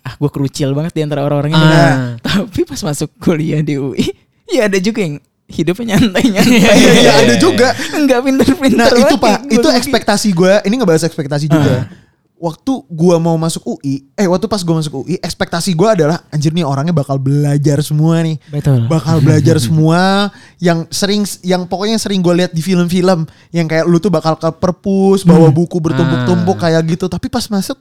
[0.00, 2.14] ah gue kerucil banget di antara orang-orang ini Ah.
[2.24, 4.06] tapi pas masuk kuliah di UI
[4.54, 7.68] ya ada juga yang hidupnya nyantai-nyantai Iya iya ada juga.
[7.92, 10.52] Enggak pinter-pinter Nah itu pak, itu ekspektasi gue.
[10.64, 11.88] Ini ngebahas ekspektasi juga.
[12.34, 16.52] Waktu gue mau masuk UI, eh waktu pas gue masuk UI, ekspektasi gue adalah anjir
[16.52, 18.84] nih orangnya bakal belajar semua nih, Betul.
[18.84, 20.28] bakal belajar semua.
[20.58, 24.50] Yang sering, yang pokoknya sering gue lihat di film-film, yang kayak lu tuh bakal ke
[24.50, 26.68] perpus, bawa buku bertumpuk-tumpuk Ah.
[26.68, 27.06] kayak gitu.
[27.06, 27.80] Tapi pas masuk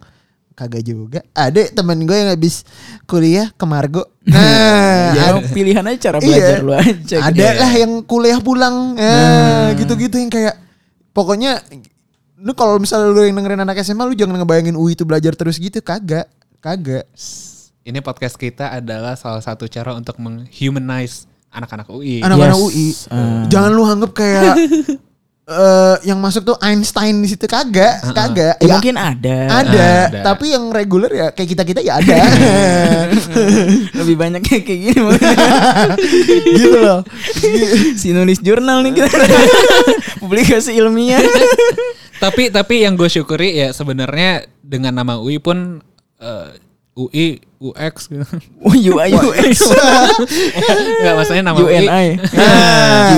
[0.54, 1.20] kagak juga.
[1.32, 2.64] Ada temen gue yang habis
[3.04, 4.06] kuliah ke Margo.
[4.24, 6.24] Nah, ya ada- pilihan aja cara Iya.
[6.24, 7.60] belajar lu aja ada gitu.
[7.60, 9.68] lah yang kuliah pulang ya Nah.
[9.76, 10.56] gitu-gitu yang kayak
[11.12, 11.60] pokoknya
[12.38, 15.60] lu kalau misalnya lu yang dengerin anak SMA lu jangan ngebayangin UI itu belajar terus
[15.60, 17.04] gitu kagak kagak
[17.82, 22.24] Ini podcast kita adalah salah satu cara untuk menghumanize anak-anak UI.
[22.24, 22.64] anak-anak Yes.
[22.64, 23.44] UI Ah.
[23.46, 24.56] jangan lu anggap kayak
[25.44, 29.38] eh yang masuk tuh Einstein di situ kagak kagak Ya, Ya, mungkin ada.
[29.60, 30.20] ada, Ada.
[30.24, 32.16] tapi yang reguler ya kayak kita kita ya ada
[34.00, 35.00] Lebih banyak kayak kayak gini
[36.56, 37.04] gitu loh
[37.94, 39.12] si nulis jurnal nih kita.
[40.24, 41.20] Publikasi ilmiah.
[42.18, 45.84] tapi tapi yang gue syukuri ya sebenarnya dengan nama UI pun
[46.18, 46.48] eh,
[46.96, 48.26] UI UX gitu.
[48.60, 49.72] Oh, UI UX.
[51.00, 51.80] Enggak maksudnya nama UI.
[51.82, 52.08] UNI.
[52.36, 53.16] Ah.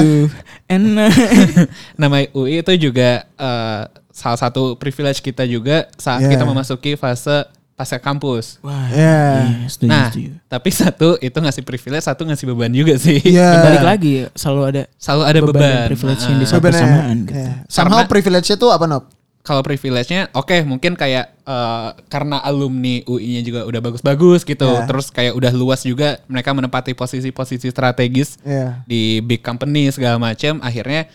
[0.65, 1.09] UNI.
[2.01, 6.31] Nama UI itu juga eh, salah satu privilege kita juga saat Yeah.
[6.31, 8.57] kita memasuki fase pasca kampus.
[8.63, 8.87] Wah.
[8.87, 9.45] Ya.
[9.45, 10.31] iya, setuju, Nah, setuju.
[10.47, 13.19] tapi satu itu ngasih privilege, satu ngasih beban juga sih.
[13.19, 13.51] Iya.
[13.61, 15.85] Balik lagi selalu ada Selalu ada beban, beban.
[15.91, 17.35] privilege yang Nah, di saat Sebenarnya, bersamaan gitu.
[17.35, 17.51] ya.
[17.67, 19.03] Somehow Karena- privilege-nya tuh apa, Nob?
[19.45, 24.65] Kalau privilege-nya oke mungkin kayak eh, karena alumni UI-nya juga udah bagus-bagus gitu.
[24.65, 24.89] Ya.
[24.89, 28.81] Terus kayak udah luas juga mereka menempati posisi-posisi strategis Iya.
[28.89, 31.05] di big company segala macam akhirnya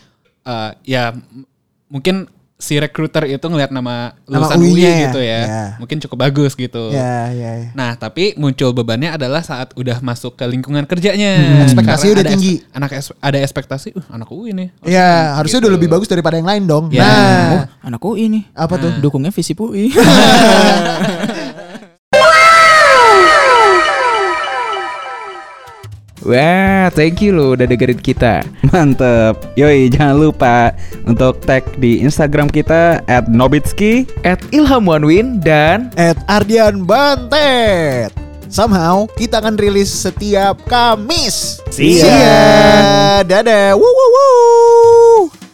[0.47, 1.11] eh, ya
[1.91, 2.31] mungkin
[2.61, 4.93] si recruiter itu ngelihat nama Nama lulusan UI ya?
[5.09, 5.41] gitu ya.
[5.43, 5.65] Ya.
[5.81, 6.93] Mungkin cukup bagus gitu.
[6.93, 7.69] Ya, ya, ya.
[7.73, 11.41] Nah, tapi muncul bebannya adalah saat udah masuk ke lingkungan kerjanya.
[11.41, 11.65] Hmm.
[11.65, 12.53] Ekspektasi Karena udah ada tinggi.
[12.61, 14.69] es- anak es- ada ekspektasi, uh, anak UI nih.
[14.85, 15.79] Ya, harusnya udah Gitu.
[15.81, 16.85] lebih bagus daripada yang lain dong.
[16.93, 17.03] Ya.
[17.03, 18.45] Nah, Oh, anak UI nih.
[18.53, 18.93] apa tuh?
[19.01, 19.89] Dukungnya visi UI.
[26.31, 28.47] Wah, thank you loh udah dengerin kita.
[28.71, 29.35] Mantep.
[29.59, 30.71] Yoi, jangan lupa
[31.03, 34.07] untuk tag di Instagram kita @nobitski.
[34.23, 38.15] At Ilham Wanwin dan At Ardian Bantet.
[38.47, 41.59] Somehow kita akan rilis setiap Kamis.
[41.75, 42.07] See ya.
[42.07, 42.39] See ya.
[43.27, 43.75] Dadah.
[43.75, 45.50] Woo woo woo.